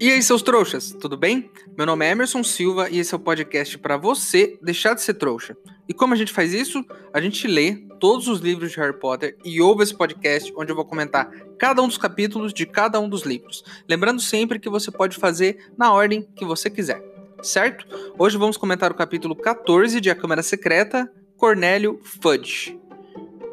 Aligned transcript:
E 0.00 0.12
aí, 0.12 0.22
seus 0.22 0.42
trouxas, 0.42 0.92
tudo 0.92 1.16
bem? 1.16 1.50
Meu 1.76 1.84
nome 1.84 2.06
é 2.06 2.10
Emerson 2.12 2.44
Silva 2.44 2.88
e 2.88 3.00
esse 3.00 3.12
é 3.12 3.16
o 3.16 3.20
podcast 3.20 3.76
para 3.78 3.96
você 3.96 4.56
deixar 4.62 4.94
de 4.94 5.02
ser 5.02 5.14
trouxa. 5.14 5.56
E 5.88 5.92
como 5.92 6.14
a 6.14 6.16
gente 6.16 6.32
faz 6.32 6.54
isso? 6.54 6.84
A 7.12 7.20
gente 7.20 7.48
lê 7.48 7.74
todos 7.98 8.28
os 8.28 8.38
livros 8.38 8.70
de 8.70 8.76
Harry 8.76 8.96
Potter 8.96 9.36
e 9.44 9.60
ouve 9.60 9.82
esse 9.82 9.92
podcast 9.92 10.52
onde 10.56 10.70
eu 10.70 10.76
vou 10.76 10.84
comentar 10.84 11.28
cada 11.58 11.82
um 11.82 11.88
dos 11.88 11.98
capítulos 11.98 12.54
de 12.54 12.64
cada 12.64 13.00
um 13.00 13.08
dos 13.08 13.22
livros. 13.22 13.64
Lembrando 13.88 14.22
sempre 14.22 14.60
que 14.60 14.68
você 14.68 14.88
pode 14.88 15.16
fazer 15.16 15.72
na 15.76 15.92
ordem 15.92 16.28
que 16.36 16.44
você 16.44 16.70
quiser, 16.70 17.02
certo? 17.42 17.84
Hoje 18.16 18.38
vamos 18.38 18.56
comentar 18.56 18.92
o 18.92 18.94
capítulo 18.94 19.34
14 19.34 20.00
de 20.00 20.10
A 20.10 20.14
Câmara 20.14 20.44
Secreta, 20.44 21.10
Cornélio 21.36 21.98
Fudge. 22.04 22.78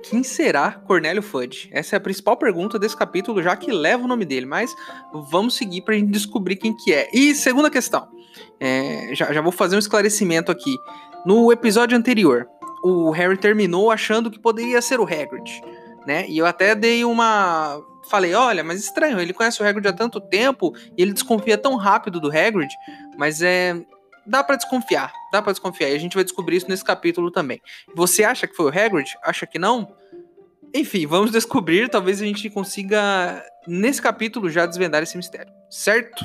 Quem 0.10 0.24
será 0.24 0.72
Cornélio 0.72 1.22
Fudge? 1.22 1.68
Essa 1.72 1.96
é 1.96 1.98
a 1.98 2.00
principal 2.00 2.38
pergunta 2.38 2.78
desse 2.78 2.96
capítulo, 2.96 3.42
já 3.42 3.56
que 3.56 3.72
leva 3.72 4.04
o 4.04 4.08
nome 4.08 4.24
dele, 4.24 4.46
mas 4.46 4.76
vamos 5.12 5.56
seguir 5.56 5.82
para 5.82 5.96
a 5.96 5.98
gente 5.98 6.12
descobrir 6.12 6.58
quem 6.58 6.76
que 6.76 6.94
é. 6.94 7.10
E 7.12 7.34
segunda 7.34 7.72
questão, 7.72 8.08
é, 8.60 9.10
já, 9.14 9.34
já 9.34 9.42
vou 9.42 9.52
fazer 9.52 9.76
um 9.76 9.80
esclarecimento 9.80 10.52
aqui. 10.52 10.78
No 11.26 11.52
episódio 11.52 11.98
anterior, 11.98 12.48
o 12.84 13.10
Harry 13.10 13.36
terminou 13.36 13.90
achando 13.90 14.30
que 14.30 14.38
poderia 14.38 14.80
ser 14.80 15.00
o 15.00 15.04
Hagrid, 15.04 15.62
né? 16.06 16.26
E 16.28 16.38
eu 16.38 16.46
até 16.46 16.76
dei 16.76 17.04
uma... 17.04 17.82
Falei, 18.08 18.36
olha, 18.36 18.64
mas 18.64 18.84
estranho, 18.84 19.20
ele 19.20 19.34
conhece 19.34 19.62
o 19.64 19.66
Hagrid 19.66 19.88
há 19.88 19.94
tanto 19.94 20.22
tempo 20.22 20.72
e 20.96 21.02
ele 21.02 21.14
desconfia 21.14 21.58
tão 21.58 21.76
rápido 21.76 22.20
do 22.20 22.28
Hagrid, 22.28 22.72
mas 23.18 23.42
é 23.42 23.76
dá 24.26 24.44
para 24.44 24.56
desconfiar, 24.56 25.14
dá 25.36 25.42
para 25.42 25.52
desconfiar. 25.52 25.90
E 25.90 25.96
a 25.96 26.00
gente 26.00 26.16
vai 26.16 26.24
descobrir 26.24 26.58
isso 26.58 26.70
nesse 26.70 26.84
capítulo 26.84 27.30
também. 27.30 27.62
Você 27.94 28.24
acha 28.24 28.48
que 28.48 28.56
foi 28.56 28.66
o 28.66 28.70
Hagrid? 28.70 29.16
Acha 29.24 29.46
que 29.46 29.60
não? 29.60 29.96
Enfim, 30.74 31.06
vamos 31.06 31.32
descobrir. 31.34 31.90
Talvez 31.90 32.22
a 32.22 32.26
gente 32.26 32.50
consiga 32.50 33.44
nesse 33.68 34.02
capítulo 34.02 34.50
já 34.50 34.66
desvendar 34.66 35.04
esse 35.04 35.18
mistério, 35.18 35.52
certo? 35.70 36.24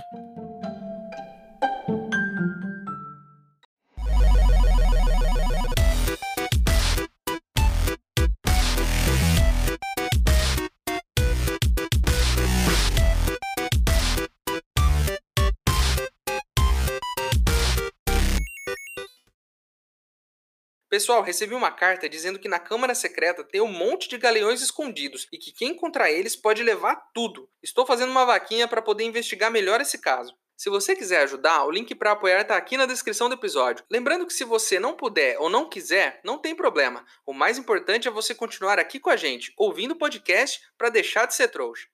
Pessoal, 21.00 21.22
recebi 21.22 21.54
uma 21.54 21.70
carta 21.70 22.06
dizendo 22.06 22.38
que 22.38 22.46
na 22.46 22.58
Câmara 22.58 22.94
Secreta 22.94 23.42
tem 23.42 23.62
um 23.62 23.72
monte 23.72 24.06
de 24.06 24.18
galeões 24.18 24.60
escondidos 24.60 25.26
e 25.32 25.38
que 25.38 25.50
quem 25.50 25.70
encontrar 25.70 26.10
eles 26.10 26.36
pode 26.36 26.62
levar 26.62 26.94
tudo. 27.14 27.48
Estou 27.62 27.86
fazendo 27.86 28.10
uma 28.10 28.26
vaquinha 28.26 28.68
para 28.68 28.82
poder 28.82 29.04
investigar 29.04 29.50
melhor 29.50 29.80
esse 29.80 29.96
caso. 29.96 30.34
Se 30.58 30.68
você 30.68 30.94
quiser 30.94 31.22
ajudar, 31.22 31.64
o 31.64 31.70
link 31.70 31.94
para 31.94 32.12
apoiar 32.12 32.42
está 32.42 32.54
aqui 32.54 32.76
na 32.76 32.84
descrição 32.84 33.30
do 33.30 33.34
episódio. 33.34 33.82
Lembrando 33.90 34.26
que 34.26 34.32
se 34.34 34.44
você 34.44 34.78
não 34.78 34.94
puder 34.94 35.38
ou 35.38 35.48
não 35.48 35.70
quiser, 35.70 36.20
não 36.22 36.36
tem 36.36 36.54
problema. 36.54 37.02
O 37.24 37.32
mais 37.32 37.56
importante 37.56 38.06
é 38.06 38.10
você 38.10 38.34
continuar 38.34 38.78
aqui 38.78 39.00
com 39.00 39.08
a 39.08 39.16
gente, 39.16 39.54
ouvindo 39.56 39.92
o 39.92 39.98
podcast 39.98 40.60
para 40.76 40.90
deixar 40.90 41.24
de 41.24 41.34
ser 41.34 41.48
trouxa. 41.48 41.88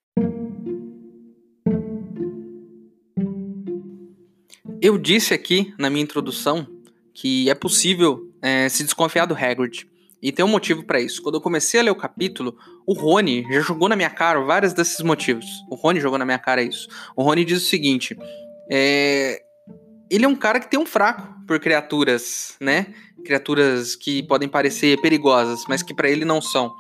Eu 4.82 4.98
disse 4.98 5.32
aqui 5.32 5.72
na 5.78 5.88
minha 5.88 6.02
introdução 6.02 6.66
que 7.14 7.48
é 7.48 7.54
possível 7.54 8.30
é, 8.42 8.68
se 8.68 8.84
desconfiar 8.84 9.26
do 9.26 9.34
Hagrid. 9.34 9.86
E 10.22 10.32
tem 10.32 10.44
um 10.44 10.48
motivo 10.48 10.82
para 10.82 11.00
isso. 11.00 11.22
Quando 11.22 11.36
eu 11.36 11.40
comecei 11.40 11.78
a 11.78 11.82
ler 11.82 11.90
o 11.90 11.94
capítulo, 11.94 12.56
o 12.86 12.94
Rony 12.94 13.46
já 13.50 13.60
jogou 13.60 13.88
na 13.88 13.96
minha 13.96 14.10
cara 14.10 14.40
vários 14.40 14.72
desses 14.72 15.00
motivos. 15.00 15.46
O 15.70 15.74
Rony 15.74 16.00
jogou 16.00 16.18
na 16.18 16.24
minha 16.24 16.38
cara 16.38 16.62
isso. 16.62 16.88
O 17.14 17.22
Rony 17.22 17.44
diz 17.44 17.62
o 17.62 17.66
seguinte: 17.66 18.16
é... 18.70 19.42
ele 20.10 20.24
é 20.24 20.28
um 20.28 20.34
cara 20.34 20.58
que 20.58 20.70
tem 20.70 20.80
um 20.80 20.86
fraco 20.86 21.28
por 21.46 21.60
criaturas, 21.60 22.56
né? 22.60 22.86
Criaturas 23.24 23.94
que 23.94 24.22
podem 24.22 24.48
parecer 24.48 25.00
perigosas, 25.00 25.64
mas 25.68 25.82
que 25.82 25.94
para 25.94 26.08
ele 26.08 26.24
não 26.24 26.40
são. 26.40 26.72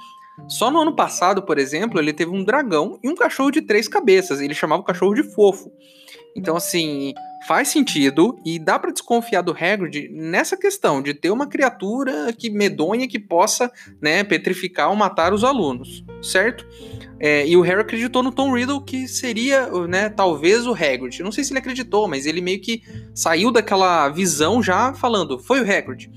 Só 0.48 0.70
no 0.70 0.80
ano 0.80 0.94
passado, 0.94 1.42
por 1.42 1.58
exemplo, 1.58 1.98
ele 1.98 2.12
teve 2.12 2.30
um 2.30 2.44
dragão 2.44 2.98
e 3.02 3.08
um 3.08 3.14
cachorro 3.14 3.50
de 3.50 3.62
três 3.62 3.88
cabeças. 3.88 4.40
Ele 4.40 4.54
chamava 4.54 4.82
o 4.82 4.84
cachorro 4.84 5.14
de 5.14 5.22
fofo. 5.22 5.70
Então, 6.36 6.56
assim, 6.56 7.14
faz 7.46 7.68
sentido 7.68 8.38
e 8.44 8.58
dá 8.58 8.78
para 8.78 8.92
desconfiar 8.92 9.42
do 9.42 9.52
Hagrid 9.52 10.08
nessa 10.12 10.56
questão 10.56 11.00
de 11.00 11.14
ter 11.14 11.30
uma 11.30 11.46
criatura 11.46 12.32
que 12.32 12.50
medonha 12.50 13.06
que 13.06 13.18
possa, 13.18 13.70
né, 14.00 14.24
petrificar 14.24 14.90
ou 14.90 14.96
matar 14.96 15.32
os 15.32 15.44
alunos, 15.44 16.04
certo? 16.22 16.66
É, 17.18 17.46
e 17.46 17.56
o 17.56 17.60
Harry 17.60 17.80
acreditou 17.80 18.22
no 18.22 18.32
Tom 18.32 18.52
Riddle 18.52 18.84
que 18.84 19.08
seria, 19.08 19.68
né, 19.86 20.08
talvez 20.08 20.66
o 20.66 20.72
Hagrid. 20.72 21.22
Não 21.22 21.32
sei 21.32 21.44
se 21.44 21.52
ele 21.52 21.60
acreditou, 21.60 22.08
mas 22.08 22.26
ele 22.26 22.40
meio 22.40 22.60
que 22.60 22.82
saiu 23.14 23.50
daquela 23.50 24.08
visão 24.08 24.62
já 24.62 24.92
falando, 24.92 25.38
foi 25.38 25.60
o 25.60 25.62
Hagrid. 25.62 26.10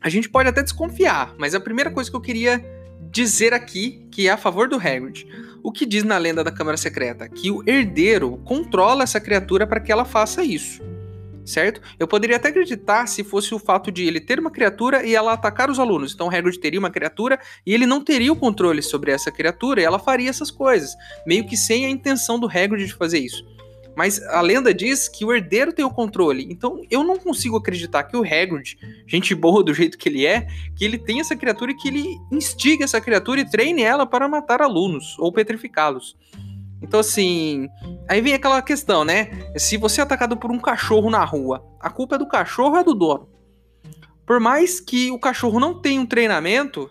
A 0.00 0.08
gente 0.08 0.28
pode 0.28 0.48
até 0.48 0.62
desconfiar, 0.62 1.34
mas 1.38 1.54
a 1.54 1.60
primeira 1.60 1.90
coisa 1.90 2.10
que 2.10 2.16
eu 2.16 2.20
queria 2.20 2.81
dizer 3.12 3.52
aqui 3.52 4.08
que 4.10 4.26
é 4.26 4.30
a 4.30 4.38
favor 4.38 4.68
do 4.68 4.76
Hagrid. 4.76 5.26
O 5.62 5.70
que 5.70 5.84
diz 5.84 6.02
na 6.02 6.16
lenda 6.16 6.42
da 6.42 6.50
Câmara 6.50 6.78
Secreta? 6.78 7.28
Que 7.28 7.50
o 7.50 7.62
herdeiro 7.68 8.38
controla 8.38 9.02
essa 9.02 9.20
criatura 9.20 9.66
para 9.66 9.80
que 9.80 9.92
ela 9.92 10.04
faça 10.04 10.42
isso. 10.42 10.82
Certo? 11.44 11.80
Eu 11.98 12.08
poderia 12.08 12.36
até 12.36 12.48
acreditar 12.48 13.06
se 13.06 13.22
fosse 13.22 13.54
o 13.54 13.58
fato 13.58 13.92
de 13.92 14.06
ele 14.06 14.20
ter 14.20 14.40
uma 14.40 14.50
criatura 14.50 15.04
e 15.04 15.14
ela 15.14 15.32
atacar 15.32 15.70
os 15.70 15.78
alunos. 15.78 16.14
Então 16.14 16.30
Hagrid 16.30 16.58
teria 16.58 16.78
uma 16.78 16.90
criatura 16.90 17.38
e 17.66 17.74
ele 17.74 17.84
não 17.84 18.02
teria 18.02 18.32
o 18.32 18.36
controle 18.36 18.80
sobre 18.80 19.10
essa 19.10 19.30
criatura 19.30 19.82
e 19.82 19.84
ela 19.84 19.98
faria 19.98 20.30
essas 20.30 20.50
coisas, 20.50 20.94
meio 21.26 21.44
que 21.44 21.56
sem 21.56 21.84
a 21.84 21.90
intenção 21.90 22.38
do 22.38 22.46
Hagrid 22.46 22.86
de 22.86 22.94
fazer 22.94 23.18
isso. 23.18 23.44
Mas 23.96 24.22
a 24.28 24.40
lenda 24.40 24.72
diz 24.72 25.08
que 25.08 25.24
o 25.24 25.32
herdeiro 25.32 25.72
tem 25.72 25.84
o 25.84 25.90
controle. 25.90 26.46
Então 26.50 26.82
eu 26.90 27.04
não 27.04 27.18
consigo 27.18 27.56
acreditar 27.56 28.04
que 28.04 28.16
o 28.16 28.22
Hagrid, 28.22 28.78
gente 29.06 29.34
boa 29.34 29.62
do 29.62 29.74
jeito 29.74 29.98
que 29.98 30.08
ele 30.08 30.26
é, 30.26 30.46
que 30.74 30.84
ele 30.84 30.98
tem 30.98 31.20
essa 31.20 31.36
criatura 31.36 31.72
e 31.72 31.76
que 31.76 31.88
ele 31.88 32.16
instiga 32.30 32.84
essa 32.84 33.00
criatura 33.00 33.40
e 33.40 33.50
treine 33.50 33.82
ela 33.82 34.06
para 34.06 34.28
matar 34.28 34.62
alunos 34.62 35.16
ou 35.18 35.32
petrificá-los. 35.32 36.16
Então, 36.82 36.98
assim, 36.98 37.68
aí 38.08 38.20
vem 38.20 38.34
aquela 38.34 38.60
questão, 38.60 39.04
né? 39.04 39.30
Se 39.56 39.76
você 39.76 40.00
é 40.00 40.04
atacado 40.04 40.36
por 40.36 40.50
um 40.50 40.58
cachorro 40.58 41.08
na 41.08 41.24
rua, 41.24 41.64
a 41.78 41.88
culpa 41.88 42.16
é 42.16 42.18
do 42.18 42.26
cachorro 42.26 42.72
ou 42.72 42.78
é 42.78 42.84
do 42.84 42.94
dono? 42.94 43.28
Por 44.26 44.40
mais 44.40 44.80
que 44.80 45.10
o 45.10 45.18
cachorro 45.18 45.60
não 45.60 45.80
tenha 45.80 46.00
um 46.00 46.06
treinamento, 46.06 46.90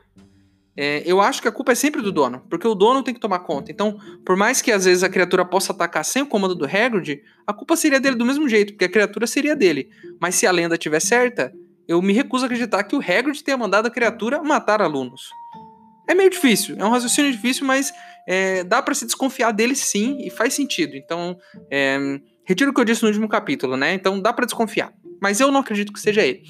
é, 0.76 1.04
eu 1.06 1.20
acho 1.20 1.42
que 1.42 1.48
a 1.48 1.52
culpa 1.52 1.74
é 1.74 1.76
sempre 1.76 2.02
do 2.02 2.12
dono, 2.12 2.46
porque 2.50 2.68
o 2.68 2.74
dono 2.74 3.04
tem 3.04 3.14
que 3.14 3.20
tomar 3.20 3.40
conta. 3.40 3.72
Então, 3.72 4.00
por 4.26 4.38
mais 4.38 4.62
que 4.62 4.72
às 4.72 4.86
vezes 4.86 5.04
a 5.04 5.10
criatura 5.10 5.44
possa 5.44 5.74
atacar 5.74 6.04
sem 6.06 6.22
o 6.22 6.26
comando 6.26 6.56
do 6.56 6.66
Hagrid, 6.66 7.22
a 7.46 7.54
culpa 7.54 7.76
seria 7.76 8.00
dele 8.00 8.16
do 8.16 8.26
mesmo 8.26 8.48
jeito, 8.48 8.74
porque 8.74 8.86
a 8.86 8.90
criatura 8.90 9.28
seria 9.28 9.56
dele. 9.56 9.90
Mas 10.20 10.36
se 10.36 10.48
a 10.48 10.52
lenda 10.52 10.76
estiver 10.76 11.02
certa, 11.02 11.54
eu 11.88 12.02
me 12.02 12.14
recuso 12.14 12.46
a 12.46 12.48
acreditar 12.48 12.84
que 12.84 12.96
o 12.96 13.00
Hagrid 13.00 13.44
tenha 13.44 13.58
mandado 13.58 13.88
a 13.88 13.92
criatura 13.92 14.42
matar 14.42 14.82
alunos. 14.82 15.30
É 16.08 16.16
meio 16.16 16.30
difícil, 16.30 16.76
é 16.78 16.86
um 16.86 16.90
raciocínio 16.90 17.32
difícil, 17.32 17.66
mas 17.66 17.94
é, 18.28 18.64
dá 18.64 18.82
para 18.82 18.96
se 18.96 19.06
desconfiar 19.06 19.52
dele 19.52 19.76
sim 19.76 20.18
e 20.26 20.30
faz 20.30 20.54
sentido. 20.54 20.96
Então, 20.96 21.38
é, 21.70 22.20
retiro 22.46 22.72
o 22.72 22.74
que 22.74 22.80
eu 22.80 22.86
disse 22.86 23.02
no 23.02 23.10
último 23.10 23.28
capítulo, 23.28 23.76
né? 23.76 23.94
Então 23.94 24.22
dá 24.22 24.32
para 24.32 24.46
desconfiar. 24.46 24.94
Mas 25.22 25.40
eu 25.40 25.52
não 25.52 25.60
acredito 25.60 25.94
que 25.94 26.00
seja 26.00 26.22
ele. 26.22 26.44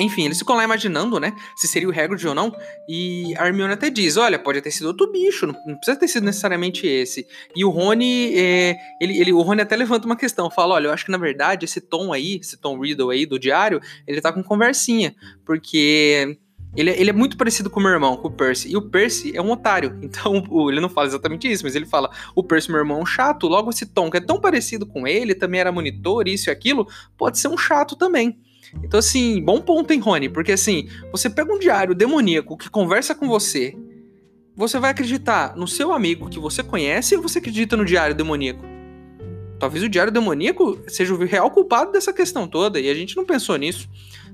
Enfim, 0.00 0.24
eles 0.24 0.38
ficam 0.38 0.56
lá 0.56 0.64
imaginando, 0.64 1.20
né, 1.20 1.34
se 1.56 1.68
seria 1.68 1.88
o 1.88 1.92
Hagrid 1.92 2.26
ou 2.26 2.34
não, 2.34 2.54
e 2.88 3.34
a 3.36 3.46
Hermione 3.46 3.74
até 3.74 3.90
diz, 3.90 4.16
olha, 4.16 4.38
pode 4.38 4.60
ter 4.60 4.70
sido 4.70 4.86
outro 4.86 5.10
bicho, 5.12 5.46
não, 5.46 5.54
precisa 5.76 5.96
ter 5.96 6.08
sido 6.08 6.24
necessariamente 6.24 6.86
esse. 6.86 7.26
E 7.54 7.64
o 7.64 7.70
Rony, 7.70 8.34
é, 8.34 8.76
ele, 9.00 9.18
ele, 9.18 9.32
o 9.32 9.42
Rony 9.42 9.62
até 9.62 9.76
levanta 9.76 10.06
uma 10.06 10.16
questão, 10.16 10.50
fala, 10.50 10.74
olha, 10.74 10.88
eu 10.88 10.92
acho 10.92 11.04
que 11.04 11.10
na 11.10 11.18
verdade 11.18 11.64
esse 11.64 11.80
Tom 11.80 12.12
aí, 12.12 12.38
esse 12.40 12.56
Tom 12.56 12.80
Riddle 12.80 13.10
aí 13.10 13.26
do 13.26 13.38
diário, 13.38 13.80
ele 14.06 14.20
tá 14.20 14.32
com 14.32 14.42
conversinha, 14.42 15.14
porque... 15.44 16.38
Ele, 16.76 16.88
ele, 16.90 17.10
é 17.10 17.12
muito 17.12 17.36
parecido 17.36 17.68
com 17.68 17.80
o 17.80 17.82
meu 17.82 17.90
irmão, 17.90 18.16
com 18.16 18.28
o 18.28 18.30
Percy. 18.30 18.70
E 18.70 18.76
o 18.76 18.82
Percy 18.82 19.36
é 19.36 19.42
um 19.42 19.50
otário. 19.50 19.98
Então, 20.00 20.68
ele 20.68 20.80
não 20.80 20.88
fala 20.88 21.08
exatamente 21.08 21.50
isso, 21.50 21.64
mas 21.64 21.74
ele 21.74 21.84
fala: 21.84 22.08
o 22.32 22.44
Percy, 22.44 22.70
meu 22.70 22.78
irmão, 22.78 23.00
é 23.00 23.02
um 23.02 23.06
chato. 23.06 23.48
Logo, 23.48 23.70
esse 23.70 23.86
Tom, 23.86 24.08
que 24.08 24.18
é 24.18 24.20
tão 24.20 24.40
parecido 24.40 24.86
com 24.86 25.04
ele, 25.04 25.34
também 25.34 25.60
era 25.60 25.72
monitor, 25.72 26.28
isso 26.28 26.48
e 26.48 26.52
aquilo, 26.52 26.86
pode 27.18 27.40
ser 27.40 27.48
um 27.48 27.58
chato 27.58 27.96
também. 27.96 28.38
Então, 28.82 28.98
assim, 28.98 29.42
bom 29.42 29.60
ponto, 29.60 29.92
hein, 29.92 30.00
Rony? 30.00 30.28
Porque, 30.28 30.52
assim, 30.52 30.88
você 31.10 31.28
pega 31.28 31.52
um 31.52 31.58
diário 31.58 31.94
demoníaco 31.94 32.56
que 32.56 32.70
conversa 32.70 33.14
com 33.14 33.26
você, 33.28 33.76
você 34.54 34.78
vai 34.78 34.90
acreditar 34.90 35.56
no 35.56 35.66
seu 35.66 35.92
amigo 35.92 36.28
que 36.28 36.38
você 36.38 36.62
conhece 36.62 37.16
ou 37.16 37.22
você 37.22 37.38
acredita 37.38 37.76
no 37.76 37.84
diário 37.84 38.14
demoníaco? 38.14 38.64
Talvez 39.58 39.84
o 39.84 39.88
diário 39.88 40.12
demoníaco 40.12 40.80
seja 40.88 41.14
o 41.14 41.18
real 41.18 41.50
culpado 41.50 41.92
dessa 41.92 42.12
questão 42.12 42.48
toda, 42.48 42.80
e 42.80 42.88
a 42.88 42.94
gente 42.94 43.16
não 43.16 43.26
pensou 43.26 43.56
nisso. 43.56 43.88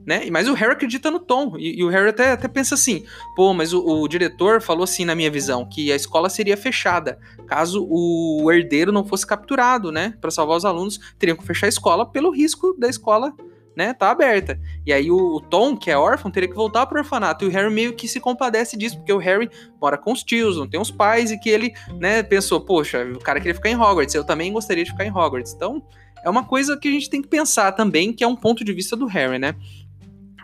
Né? 0.07 0.31
Mas 0.31 0.49
o 0.49 0.55
Harry 0.55 0.71
acredita 0.73 1.11
no 1.11 1.19
Tom. 1.19 1.57
E, 1.59 1.81
e 1.81 1.85
o 1.85 1.89
Harry 1.89 2.11
até, 2.11 2.31
até 2.31 2.47
pensa 2.47 2.77
assim: 2.77 3.05
pô, 3.35 3.53
mas 3.53 3.73
o, 3.73 3.85
o, 3.85 4.07
diretor 4.07 4.63
falou 4.63 4.85
assim, 4.85 5.05
na 5.05 5.17
minha 5.17 5.31
visão, 5.31 5.69
que 5.69 5.91
a 5.91 5.97
escola 5.97 6.29
seria 6.29 6.57
fechada. 6.57 7.19
Caso 7.49 7.85
o 7.91 8.49
herdeiro 8.53 8.93
não 8.93 9.05
fosse 9.05 9.27
capturado, 9.27 9.91
né? 9.91 10.15
Para 10.21 10.31
salvar 10.31 10.57
os 10.57 10.65
alunos, 10.65 11.01
teriam 11.19 11.37
que 11.37 11.45
fechar 11.45 11.67
a 11.67 11.69
escola 11.69 12.07
pelo 12.07 12.31
risco 12.31 12.77
da 12.79 12.89
escola 12.89 13.35
né, 13.77 13.93
tá 13.93 14.11
aberta. 14.11 14.59
E 14.87 14.93
aí 14.93 15.11
o, 15.11 15.39
Tom, 15.41 15.77
que 15.77 15.91
é 15.91 15.99
órfão, 15.99 16.31
teria 16.31 16.49
que 16.49 16.55
voltar 16.55 16.87
pro 16.87 16.99
orfanato. 16.99 17.45
E 17.45 17.49
o 17.49 17.51
Harry 17.51 17.71
meio 17.71 17.95
que 17.95 18.09
se 18.09 18.19
compadece 18.19 18.77
disso, 18.77 18.97
porque 18.97 19.13
o 19.13 19.19
Harry 19.19 19.51
mora 19.81 19.99
com 19.99 20.13
os 20.13 20.25
tios, 20.25 20.57
não 20.57 20.67
tem 20.67 20.81
os 20.81 20.91
pais, 20.91 21.31
e 21.31 21.39
que 21.39 21.51
ele, 21.51 21.75
né, 22.01 22.23
pensou, 22.23 22.61
poxa, 22.61 23.05
o 23.05 23.19
cara 23.19 23.39
queria 23.39 23.55
ficar 23.55 23.69
em 23.69 23.77
Hogwarts, 23.77 24.15
eu 24.15 24.25
também 24.25 24.53
gostaria 24.53 24.83
de 24.83 24.91
ficar 24.91 25.05
em 25.05 25.11
Hogwarts. 25.11 25.53
Então, 25.53 25.83
é 26.25 26.31
uma 26.31 26.45
coisa 26.45 26.77
que 26.77 26.89
a 26.89 26.91
gente 26.91 27.11
tem 27.11 27.21
que 27.21 27.29
pensar 27.29 27.73
também, 27.73 28.13
que 28.13 28.25
é 28.25 28.27
um 28.27 28.35
ponto 28.35 28.65
de 28.65 28.73
vista 28.73 28.97
do 28.97 29.07
Harry, 29.07 29.39
né? 29.39 29.55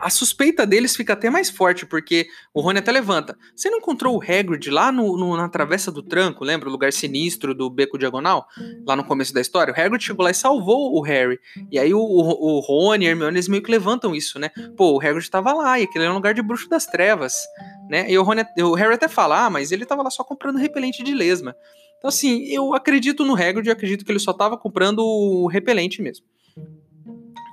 A 0.01 0.11
suspeita 0.11 0.67
deles 0.67 0.97
fica 0.97 1.13
até 1.13 1.31
mais 1.31 1.49
forte, 1.49 1.87
porque 1.87 2.27
o 2.53 2.61
Rony 2.61 2.81
até 2.81 2.91
levanta. 2.91 3.37
Você 3.55 3.71
não 3.71 3.79
encontrou 3.79 4.17
o 4.17 4.23
Hagrid 4.23 4.69
lá 4.71 4.91
no, 4.91 5.17
no, 5.17 5.37
na 5.37 5.49
Travessa 5.49 5.93
do 5.93 6.03
Tranco, 6.03 6.45
lembra? 6.45 6.69
O 6.69 6.73
lugar 6.73 6.93
sinistro 6.93 7.55
do 7.55 7.71
Beco 7.71 7.99
Diagonal? 7.99 8.47
Lá 8.87 8.97
no 8.97 9.05
começo 9.05 9.33
da 9.33 9.41
história. 9.41 9.73
O 9.73 9.81
Hagrid 9.81 10.03
chegou 10.03 10.25
lá 10.25 10.31
e 10.31 10.35
salvou 10.35 10.97
o 10.97 11.01
Harry. 11.03 11.39
E 11.71 11.79
aí 11.79 11.95
o, 11.95 12.01
o, 12.01 12.57
o 12.57 12.61
Rony 12.61 13.05
e 13.05 13.09
a 13.09 13.11
Hermione, 13.11 13.35
eles 13.35 13.49
meio 13.49 13.63
que 13.63 13.71
levantam 13.71 14.15
isso, 14.15 14.39
né? 14.39 14.51
Pô, 14.77 14.93
o 14.93 15.01
Hagrid 15.01 15.31
tava 15.31 15.53
lá, 15.53 15.79
e 15.79 15.85
aquele 15.85 16.05
era 16.05 16.13
um 16.13 16.17
lugar 16.17 16.35
de 16.35 16.43
bruxo 16.43 16.69
das 16.69 16.87
trevas, 16.87 17.35
né? 17.89 18.11
E 18.11 18.19
o, 18.19 18.23
Rony, 18.23 18.45
o 18.59 18.75
Harry 18.75 18.95
até 18.95 19.09
fala, 19.09 19.47
ah, 19.47 19.51
mas 19.51 19.71
ele 19.71 19.87
tava 19.87 20.03
lá 20.03 20.11
só 20.11 20.25
comprando 20.25 20.59
repelente 20.59 21.03
de 21.03 21.15
lesma. 21.15 21.55
Então, 21.99 22.09
assim, 22.09 22.43
eu 22.47 22.75
acredito 22.75 23.25
no 23.25 23.35
Hagrid, 23.35 23.69
eu 23.69 23.73
acredito 23.73 24.05
que 24.05 24.11
ele 24.11 24.19
só 24.19 24.33
tava 24.33 24.59
comprando 24.59 24.99
o 25.05 25.47
repelente 25.47 26.03
mesmo. 26.03 26.27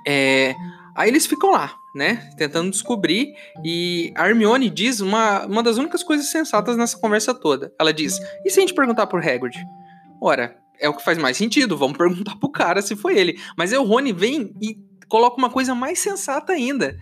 É... 0.04 0.56
Aí 0.96 1.08
eles 1.08 1.24
ficam 1.24 1.52
lá, 1.52 1.72
né, 1.94 2.30
tentando 2.36 2.70
descobrir, 2.70 3.34
e 3.64 4.12
a 4.16 4.28
Hermione 4.28 4.70
diz 4.70 5.00
uma, 5.00 5.46
uma 5.46 5.62
das 5.62 5.76
únicas 5.76 6.02
coisas 6.02 6.26
sensatas 6.26 6.76
nessa 6.76 6.98
conversa 6.98 7.34
toda. 7.34 7.72
Ela 7.78 7.92
diz: 7.92 8.18
"E 8.44 8.50
se 8.50 8.58
a 8.58 8.62
gente 8.62 8.74
perguntar 8.74 9.06
por 9.06 9.20
Hagrid?" 9.26 9.56
Ora, 10.20 10.56
é 10.78 10.88
o 10.88 10.94
que 10.94 11.04
faz 11.04 11.18
mais 11.18 11.36
sentido, 11.36 11.76
vamos 11.76 11.96
perguntar 11.98 12.36
pro 12.36 12.50
cara 12.50 12.82
se 12.82 12.96
foi 12.96 13.18
ele. 13.18 13.38
Mas 13.56 13.72
aí 13.72 13.78
o 13.78 13.84
Rony 13.84 14.12
vem 14.12 14.54
e 14.60 14.78
coloca 15.08 15.36
uma 15.36 15.50
coisa 15.50 15.74
mais 15.74 15.98
sensata 15.98 16.52
ainda. 16.52 16.96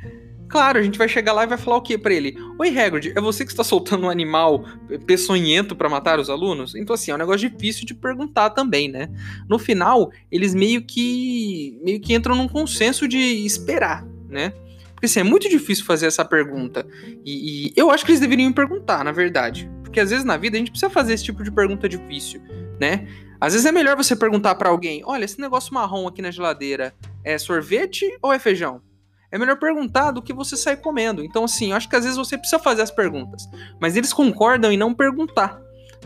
Claro, 0.49 0.79
a 0.79 0.83
gente 0.83 0.97
vai 0.97 1.09
chegar 1.09 1.35
lá 1.35 1.45
e 1.45 1.47
vai 1.47 1.59
falar 1.59 1.77
o 1.77 1.83
que 1.83 1.99
para 1.99 2.15
ele? 2.15 2.35
Oi, 2.59 2.79
Hagrid, 2.79 3.13
é 3.15 3.21
você 3.21 3.45
que 3.45 3.51
está 3.51 3.63
soltando 3.63 4.07
um 4.07 4.11
animal 4.11 4.65
peçonhento 5.07 5.77
para 5.77 5.91
matar 5.91 6.19
os 6.19 6.31
alunos? 6.31 6.75
Então, 6.75 6.95
assim, 6.95 7.11
é 7.11 7.15
um 7.15 7.19
negócio 7.19 7.51
difícil 7.51 7.85
de 7.85 7.95
perguntar 7.95 8.51
também, 8.51 8.89
né? 8.89 9.11
No 9.47 9.59
final, 9.59 10.11
eles 10.33 10.55
meio 10.55 10.83
que 10.83 11.79
meio 11.85 12.01
que 12.01 12.15
entram 12.15 12.35
num 12.35 12.49
consenso 12.49 13.07
de 13.07 13.19
esperar, 13.19 14.07
né? 14.27 14.55
Porque 14.99 15.07
assim, 15.07 15.21
é 15.21 15.25
muito 15.25 15.49
difícil 15.49 15.85
fazer 15.85 16.07
essa 16.07 16.25
pergunta. 16.25 16.85
E, 17.25 17.69
e, 17.69 17.73
eu 17.77 17.89
acho 17.89 18.05
que 18.05 18.11
eles 18.11 18.21
deveriam 18.21 18.53
perguntar, 18.53 19.05
na 19.05 19.13
verdade. 19.13 19.71
Porque 19.81 20.01
às 20.01 20.11
vezes 20.11 20.25
na 20.25 20.37
vida 20.37 20.57
a 20.57 20.59
gente 20.59 20.73
precisa 20.73 20.91
fazer 20.91 21.15
esse 21.15 21.23
tipo 21.23 21.45
de 21.45 21.53
pergunta 21.53 21.89
difícil, 21.89 22.43
né? 22.81 23.07
Às 23.41 23.53
vezes 23.53 23.65
é 23.65 23.71
melhor 23.71 23.97
você 23.97 24.17
perguntar 24.17 24.57
para 24.57 24.71
alguém: 24.71 25.03
olha, 25.05 25.25
esse 25.25 25.41
negócio 25.41 25.73
marrom 25.73 26.09
aqui 26.09 26.21
na 26.21 26.33
geladeira 26.33 26.93
é 27.23 27.39
sorvete 27.39 28.05
ou 28.21 28.33
é 28.33 28.41
feijão? 28.41 28.83
É 29.31 29.39
melhor 29.39 29.57
perguntar 29.57 30.11
do 30.11 30.21
que 30.21 30.33
você 30.33 30.57
sair 30.57 30.79
comendo. 30.79 31.23
Então, 31.23 31.45
assim, 31.45 31.71
eu 31.71 31.77
acho 31.77 31.89
que 31.89 31.95
às 31.95 32.03
vezes 32.03 32.19
você 32.19 32.37
precisa 32.37 32.59
fazer 32.59 32.83
as 32.83 32.91
perguntas. 32.91 33.49
Mas 33.81 33.97
eles 33.97 34.13
concordam 34.13 34.73
em 34.73 34.77
não 34.77 34.93
perguntar. 34.93 35.61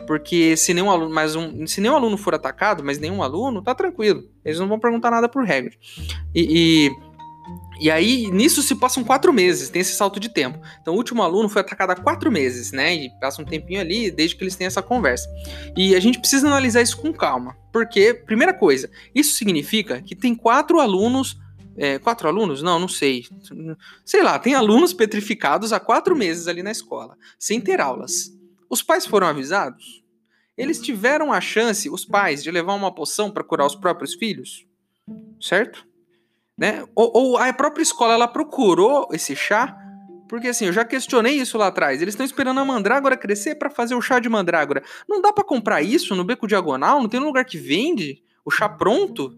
Porque 0.06 0.56
se 0.56 0.75
nenhum 0.75 0.91
aluno, 0.91 1.15
mas 1.15 1.37
um, 1.37 1.67
se 1.67 1.81
nenhum 1.81 1.94
aluno 1.94 2.17
for 2.17 2.35
atacado, 2.35 2.83
mas 2.85 2.99
nenhum 2.99 3.23
aluno, 3.23 3.62
tá 3.62 3.75
tranquilo. 3.75 4.25
Eles 4.44 4.59
não 4.59 4.69
vão 4.69 4.79
perguntar 4.79 5.11
nada 5.11 5.29
por 5.29 5.44
regra. 5.44 5.73
E, 6.35 6.91
e 6.91 7.12
e 7.82 7.90
aí, 7.90 8.31
nisso 8.31 8.62
se 8.62 8.76
passam 8.76 9.02
quatro 9.02 9.32
meses, 9.32 9.69
tem 9.69 9.82
esse 9.82 9.96
salto 9.96 10.20
de 10.20 10.29
tempo. 10.29 10.61
Então, 10.81 10.94
o 10.94 10.96
último 10.96 11.20
aluno 11.20 11.49
foi 11.49 11.62
atacado 11.62 11.90
há 11.90 11.96
quatro 11.96 12.31
meses, 12.31 12.70
né? 12.70 12.94
E 12.94 13.11
passa 13.19 13.43
um 13.43 13.44
tempinho 13.44 13.81
ali 13.81 14.08
desde 14.08 14.37
que 14.37 14.44
eles 14.44 14.55
têm 14.55 14.69
essa 14.69 14.81
conversa. 14.81 15.29
E 15.76 15.96
a 15.96 15.99
gente 15.99 16.20
precisa 16.20 16.46
analisar 16.46 16.81
isso 16.81 16.96
com 16.96 17.12
calma. 17.12 17.56
Porque, 17.73 18.14
primeira 18.14 18.55
coisa, 18.55 18.88
isso 19.12 19.34
significa 19.34 20.00
que 20.00 20.14
tem 20.14 20.32
quatro 20.32 20.79
alunos. 20.79 21.37
É, 21.76 21.99
quatro 21.99 22.29
alunos? 22.29 22.62
Não, 22.62 22.79
não 22.79 22.87
sei. 22.87 23.26
Sei 24.05 24.23
lá, 24.23 24.38
tem 24.38 24.55
alunos 24.55 24.93
petrificados 24.93 25.73
há 25.73 25.81
quatro 25.81 26.14
meses 26.14 26.46
ali 26.46 26.62
na 26.62 26.70
escola, 26.70 27.17
sem 27.37 27.61
ter 27.61 27.81
aulas. 27.81 28.31
Os 28.70 28.81
pais 28.81 29.05
foram 29.05 29.26
avisados? 29.26 30.05
Eles 30.56 30.81
tiveram 30.81 31.32
a 31.32 31.40
chance, 31.40 31.90
os 31.90 32.05
pais, 32.05 32.44
de 32.44 32.50
levar 32.52 32.75
uma 32.75 32.94
poção 32.94 33.29
para 33.29 33.43
curar 33.43 33.67
os 33.67 33.75
próprios 33.75 34.14
filhos? 34.14 34.64
Certo? 35.40 35.90
Né? 36.57 36.85
Ou, 36.95 37.11
ou, 37.15 37.37
a 37.39 37.53
própria 37.53 37.83
escola 37.83 38.15
ela 38.15 38.29
procurou 38.29 39.09
esse 39.13 39.35
chá, 39.35 39.77
porque 40.29 40.49
assim, 40.49 40.67
eu 40.67 40.73
já 40.73 40.85
questionei 40.85 41.35
isso 41.35 41.59
lá 41.59 41.67
atrás. 41.67 42.01
Eles 42.01 42.15
estão 42.15 42.25
esperando 42.25 42.61
a 42.61 42.65
mandrágora 42.65 43.17
crescer 43.17 43.57
para 43.57 43.71
fazer 43.71 43.95
o 43.95 44.01
chá 44.01 44.19
de 44.19 44.29
mandrágora. 44.29 44.83
Não 45.09 45.21
dá 45.21 45.33
para 45.33 45.45
comprar 45.45 45.83
isso 45.83 46.15
no 46.15 46.25
beco 46.25 46.47
diagonal? 46.47 47.01
Não 47.01 47.09
tem 47.09 47.21
um 47.21 47.25
lugar 47.25 47.45
que 47.45 47.59
vende 47.59 48.23
o 48.45 48.51
chá 48.51 48.69
pronto? 48.69 49.35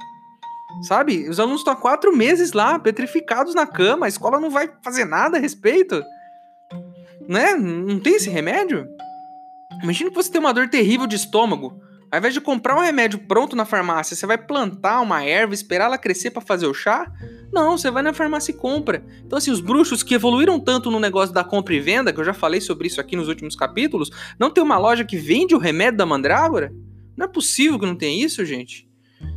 Sabe? 0.83 1.29
Os 1.29 1.39
alunos 1.39 1.61
estão 1.61 1.73
há 1.73 1.77
quatro 1.77 2.17
meses 2.17 2.53
lá, 2.53 2.79
petrificados 2.79 3.55
na 3.55 3.67
cama, 3.67 4.07
a 4.07 4.09
escola 4.09 4.41
não 4.41 4.51
vai 4.51 4.71
fazer 4.83 5.05
nada 5.05 5.37
a 5.37 5.41
respeito. 5.41 6.03
Né? 7.29 7.55
Não 7.55 8.01
tem 8.01 8.17
esse 8.17 8.29
remédio? 8.29 8.87
Imagina 9.83 10.11
que 10.11 10.17
você 10.17 10.31
tem 10.31 10.41
uma 10.41 10.53
dor 10.53 10.69
terrível 10.69 11.07
de 11.07 11.17
estômago. 11.17 11.81
Ao 12.15 12.19
invés 12.19 12.33
de 12.33 12.41
comprar 12.41 12.77
um 12.77 12.81
remédio 12.81 13.19
pronto 13.19 13.57
na 13.57 13.65
farmácia, 13.65 14.15
você 14.15 14.25
vai 14.25 14.39
plantar 14.39 15.01
uma 15.01 15.25
erva, 15.25 15.53
esperar 15.53 15.87
ela 15.87 15.99
crescer 15.99 16.31
para 16.31 16.41
fazer 16.41 16.69
o 16.69 16.73
chá? 16.73 17.11
Não, 17.53 17.77
você 17.77 17.91
vai 17.91 18.05
na 18.05 18.13
farmácia 18.13 18.53
e 18.53 18.55
compra. 18.55 19.05
Então, 19.27 19.37
assim, 19.37 19.51
os 19.51 19.61
bruxos 19.61 20.05
que 20.05 20.15
evoluíram 20.15 20.61
tanto 20.61 20.93
no 20.93 21.01
negócio 21.01 21.35
da 21.35 21.43
compra 21.43 21.75
e 21.75 21.81
venda, 21.81 22.13
que 22.13 22.21
eu 22.21 22.25
já 22.25 22.33
falei 22.33 22.61
sobre 22.61 22.87
isso 22.87 23.01
aqui 23.01 23.17
nos 23.17 23.27
últimos 23.27 23.57
capítulos, 23.57 24.13
não 24.39 24.49
tem 24.49 24.63
uma 24.63 24.79
loja 24.79 25.05
que 25.05 25.17
vende 25.17 25.57
o 25.57 25.59
remédio 25.59 25.99
da 25.99 26.07
mandrágora? 26.07 26.73
Não 27.17 27.27
é 27.27 27.29
possível 27.29 27.81
que 27.81 27.87
não 27.87 27.97
tenha 27.97 28.25
isso, 28.25 28.45
gente. 28.45 28.89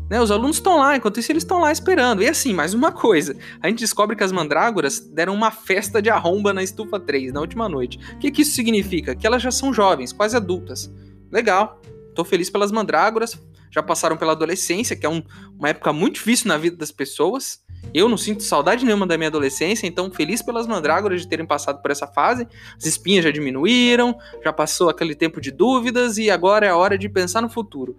Né, 0.08 0.22
os 0.22 0.30
alunos 0.30 0.58
estão 0.58 0.78
lá, 0.78 0.96
enquanto 0.96 1.20
isso 1.20 1.32
eles 1.32 1.42
estão 1.42 1.60
lá 1.60 1.72
esperando. 1.72 2.22
E 2.22 2.30
assim, 2.30 2.54
mais 2.54 2.76
uma 2.76 2.92
coisa: 2.92 3.36
a 3.60 3.70
gente 3.70 3.80
descobre 3.80 4.16
que 4.16 4.24
as 4.24 4.32
mandrágoras 4.32 5.00
deram 5.00 5.34
uma 5.34 5.50
festa 5.50 6.00
de 6.00 6.12
arromba 6.12 6.54
na 6.54 6.62
estufa 6.62 7.00
3 7.00 7.34
na 7.34 7.42
última 7.42 7.68
noite. 7.68 7.98
O 8.14 8.20
que, 8.20 8.30
que 8.30 8.44
isso 8.44 8.52
significa? 8.52 9.16
Que 9.16 9.26
elas 9.26 9.42
já 9.42 9.50
são 9.50 9.74
jovens, 9.74 10.14
quase 10.14 10.36
adultas. 10.38 10.94
Legal. 11.32 11.82
Tô 12.18 12.26
feliz 12.26 12.50
pelas 12.50 12.72
mandrágoras, 12.72 13.40
já 13.70 13.84
passaram 13.84 14.18
pela 14.18 14.32
adolescência, 14.32 14.96
que 14.96 15.06
é 15.06 15.10
um, 15.10 15.22
uma 15.56 15.70
época 15.70 15.94
muito 15.94 16.16
difícil 16.16 16.48
na 16.48 16.58
vida 16.58 16.76
das 16.76 16.92
pessoas. 16.92 17.64
Eu 17.94 18.10
não 18.10 18.18
sinto 18.18 18.42
saudade 18.42 18.84
nenhuma 18.84 19.06
da 19.06 19.16
minha 19.20 19.28
adolescência, 19.28 19.86
então 19.86 20.10
feliz 20.10 20.42
pelas 20.42 20.66
mandrágoras 20.66 21.22
de 21.22 21.28
terem 21.28 21.46
passado 21.46 21.80
por 21.80 21.92
essa 21.92 22.08
fase. 22.08 22.48
As 22.76 22.88
espinhas 22.88 23.24
já 23.24 23.30
diminuíram, 23.30 24.18
já 24.44 24.52
passou 24.52 24.90
aquele 24.90 25.14
tempo 25.14 25.40
de 25.40 25.52
dúvidas 25.52 26.18
e 26.18 26.32
agora 26.32 26.66
é 26.66 26.70
a 26.70 26.76
hora 26.76 26.98
de 26.98 27.08
pensar 27.08 27.40
no 27.40 27.52
futuro. 27.52 27.96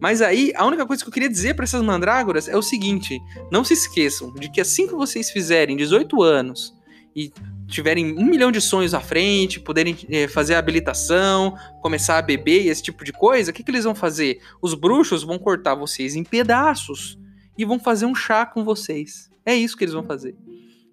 Mas 0.00 0.20
aí, 0.20 0.52
a 0.56 0.66
única 0.66 0.84
coisa 0.84 1.04
que 1.04 1.08
eu 1.08 1.14
queria 1.14 1.28
dizer 1.28 1.54
para 1.54 1.62
essas 1.62 1.80
mandrágoras 1.80 2.48
é 2.48 2.56
o 2.56 2.62
seguinte: 2.62 3.20
não 3.52 3.62
se 3.62 3.74
esqueçam 3.74 4.34
de 4.34 4.50
que 4.50 4.60
assim 4.60 4.88
que 4.88 4.96
vocês 4.96 5.30
fizerem 5.30 5.76
18 5.76 6.20
anos 6.24 6.74
e 7.14 7.32
tiverem 7.70 8.12
um 8.18 8.24
milhão 8.24 8.52
de 8.52 8.60
sonhos 8.60 8.92
à 8.92 9.00
frente, 9.00 9.60
poderem 9.60 9.96
é, 10.10 10.28
fazer 10.28 10.54
a 10.54 10.58
habilitação, 10.58 11.56
começar 11.80 12.18
a 12.18 12.22
beber 12.22 12.62
e 12.62 12.68
esse 12.68 12.82
tipo 12.82 13.04
de 13.04 13.12
coisa, 13.12 13.50
o 13.50 13.54
que, 13.54 13.62
que 13.62 13.70
eles 13.70 13.84
vão 13.84 13.94
fazer? 13.94 14.40
Os 14.60 14.74
bruxos 14.74 15.22
vão 15.22 15.38
cortar 15.38 15.74
vocês 15.74 16.16
em 16.16 16.24
pedaços 16.24 17.18
e 17.56 17.64
vão 17.64 17.78
fazer 17.78 18.06
um 18.06 18.14
chá 18.14 18.44
com 18.44 18.64
vocês. 18.64 19.30
É 19.44 19.54
isso 19.54 19.76
que 19.76 19.84
eles 19.84 19.94
vão 19.94 20.04
fazer. 20.04 20.36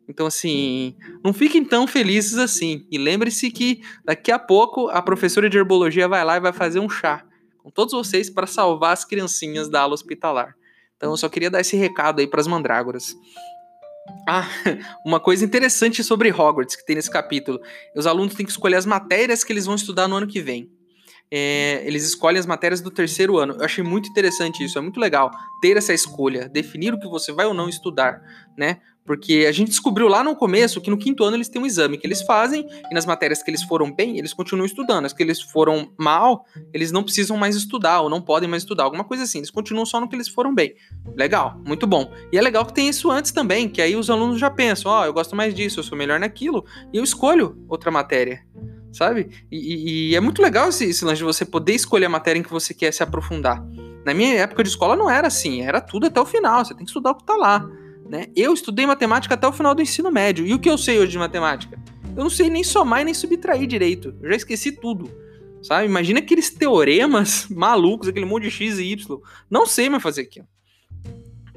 Então, 0.07 0.25
assim, 0.25 0.95
não 1.23 1.33
fiquem 1.33 1.65
tão 1.65 1.85
felizes 1.85 2.37
assim. 2.37 2.87
E 2.89 2.97
lembre-se 2.97 3.51
que 3.51 3.81
daqui 4.05 4.31
a 4.31 4.39
pouco 4.39 4.87
a 4.87 5.01
professora 5.01 5.49
de 5.49 5.57
herbologia 5.57 6.07
vai 6.07 6.23
lá 6.23 6.37
e 6.37 6.39
vai 6.39 6.53
fazer 6.53 6.79
um 6.79 6.89
chá 6.89 7.25
com 7.57 7.69
todos 7.69 7.93
vocês 7.93 8.29
para 8.29 8.47
salvar 8.47 8.93
as 8.93 9.03
criancinhas 9.03 9.67
da 9.67 9.81
ala 9.81 9.93
hospitalar. 9.93 10.55
Então, 10.95 11.11
eu 11.11 11.17
só 11.17 11.27
queria 11.27 11.49
dar 11.49 11.59
esse 11.59 11.75
recado 11.75 12.19
aí 12.19 12.27
para 12.27 12.39
as 12.39 12.47
mandrágoras. 12.47 13.15
Ah, 14.27 14.47
uma 15.05 15.19
coisa 15.19 15.45
interessante 15.45 16.03
sobre 16.03 16.31
Hogwarts 16.31 16.75
que 16.75 16.85
tem 16.85 16.95
nesse 16.95 17.09
capítulo: 17.09 17.59
os 17.95 18.05
alunos 18.05 18.35
têm 18.35 18.45
que 18.45 18.51
escolher 18.51 18.75
as 18.75 18.85
matérias 18.85 19.43
que 19.43 19.53
eles 19.53 19.65
vão 19.65 19.75
estudar 19.75 20.07
no 20.07 20.15
ano 20.15 20.27
que 20.27 20.41
vem. 20.41 20.69
É, 21.31 21.83
eles 21.85 22.05
escolhem 22.05 22.39
as 22.39 22.45
matérias 22.45 22.81
do 22.81 22.89
terceiro 22.89 23.37
ano. 23.37 23.55
Eu 23.57 23.65
achei 23.65 23.83
muito 23.83 24.09
interessante 24.09 24.63
isso, 24.63 24.77
é 24.77 24.81
muito 24.81 24.99
legal 24.99 25.31
ter 25.61 25.75
essa 25.77 25.93
escolha, 25.93 26.47
definir 26.47 26.93
o 26.93 26.99
que 26.99 27.07
você 27.07 27.31
vai 27.31 27.45
ou 27.45 27.53
não 27.53 27.67
estudar, 27.67 28.21
né? 28.57 28.79
Porque 29.07 29.45
a 29.47 29.53
gente 29.53 29.69
descobriu 29.69 30.09
lá 30.09 30.21
no 30.21 30.35
começo 30.35 30.81
que 30.81 30.89
no 30.89 30.97
quinto 30.97 31.23
ano 31.23 31.37
eles 31.37 31.47
têm 31.47 31.61
um 31.61 31.65
exame 31.65 31.97
que 31.97 32.05
eles 32.05 32.21
fazem, 32.23 32.67
e 32.91 32.93
nas 32.93 33.05
matérias 33.05 33.41
que 33.41 33.49
eles 33.49 33.63
foram 33.63 33.89
bem, 33.89 34.19
eles 34.19 34.33
continuam 34.33 34.65
estudando. 34.65 35.05
As 35.05 35.13
que 35.13 35.23
eles 35.23 35.41
foram 35.41 35.93
mal, 35.97 36.45
eles 36.73 36.91
não 36.91 37.01
precisam 37.01 37.37
mais 37.37 37.55
estudar, 37.55 38.01
ou 38.01 38.09
não 38.09 38.21
podem 38.21 38.49
mais 38.49 38.63
estudar, 38.63 38.83
alguma 38.83 39.05
coisa 39.05 39.23
assim. 39.23 39.37
Eles 39.37 39.49
continuam 39.49 39.85
só 39.85 40.01
no 40.01 40.09
que 40.09 40.15
eles 40.15 40.27
foram 40.27 40.53
bem. 40.53 40.75
Legal, 41.15 41.57
muito 41.65 41.87
bom. 41.87 42.11
E 42.33 42.37
é 42.37 42.41
legal 42.41 42.65
que 42.65 42.73
tem 42.73 42.89
isso 42.89 43.09
antes 43.09 43.31
também, 43.31 43.69
que 43.69 43.81
aí 43.81 43.95
os 43.95 44.09
alunos 44.09 44.37
já 44.41 44.49
pensam: 44.49 44.91
ó, 44.91 45.01
oh, 45.01 45.05
eu 45.05 45.13
gosto 45.13 45.37
mais 45.37 45.55
disso, 45.55 45.79
eu 45.79 45.83
sou 45.85 45.97
melhor 45.97 46.19
naquilo, 46.19 46.65
e 46.93 46.97
eu 46.97 47.03
escolho 47.03 47.57
outra 47.69 47.89
matéria. 47.89 48.41
Sabe? 48.91 49.29
E, 49.51 50.09
e 50.11 50.15
é 50.15 50.19
muito 50.19 50.41
legal 50.41 50.69
esse, 50.69 50.85
esse 50.85 51.05
lance 51.05 51.17
de 51.17 51.23
você 51.23 51.45
poder 51.45 51.73
escolher 51.73 52.05
a 52.05 52.09
matéria 52.09 52.39
em 52.39 52.43
que 52.43 52.49
você 52.49 52.73
quer 52.73 52.91
se 52.91 53.03
aprofundar. 53.03 53.63
Na 54.05 54.13
minha 54.13 54.35
época 54.35 54.63
de 54.63 54.69
escola 54.69 54.95
não 54.95 55.09
era 55.09 55.27
assim, 55.27 55.61
era 55.61 55.81
tudo 55.81 56.07
até 56.07 56.19
o 56.19 56.25
final, 56.25 56.63
você 56.63 56.73
tem 56.73 56.85
que 56.85 56.89
estudar 56.89 57.11
o 57.11 57.15
que 57.15 57.25
tá 57.25 57.35
lá. 57.35 57.69
Né? 58.09 58.27
Eu 58.35 58.53
estudei 58.53 58.85
matemática 58.85 59.33
até 59.35 59.47
o 59.47 59.51
final 59.51 59.75
do 59.75 59.81
ensino 59.81 60.09
médio. 60.11 60.45
E 60.45 60.53
o 60.53 60.59
que 60.59 60.69
eu 60.69 60.77
sei 60.77 60.97
hoje 60.97 61.11
de 61.11 61.17
matemática? 61.17 61.77
Eu 62.15 62.23
não 62.23 62.29
sei 62.29 62.49
nem 62.49 62.63
somar 62.63 63.01
e 63.01 63.05
nem 63.05 63.13
subtrair 63.13 63.67
direito. 63.67 64.15
Eu 64.21 64.29
já 64.29 64.35
esqueci 64.37 64.71
tudo. 64.71 65.11
Sabe? 65.61 65.85
Imagina 65.85 66.19
aqueles 66.19 66.49
teoremas 66.49 67.47
malucos, 67.51 68.07
aquele 68.07 68.25
monte 68.25 68.43
de 68.43 68.51
x 68.51 68.79
e 68.79 68.93
y. 68.93 69.19
Não 69.49 69.65
sei 69.65 69.89
mais 69.89 70.01
fazer 70.01 70.21
aquilo. 70.21 70.47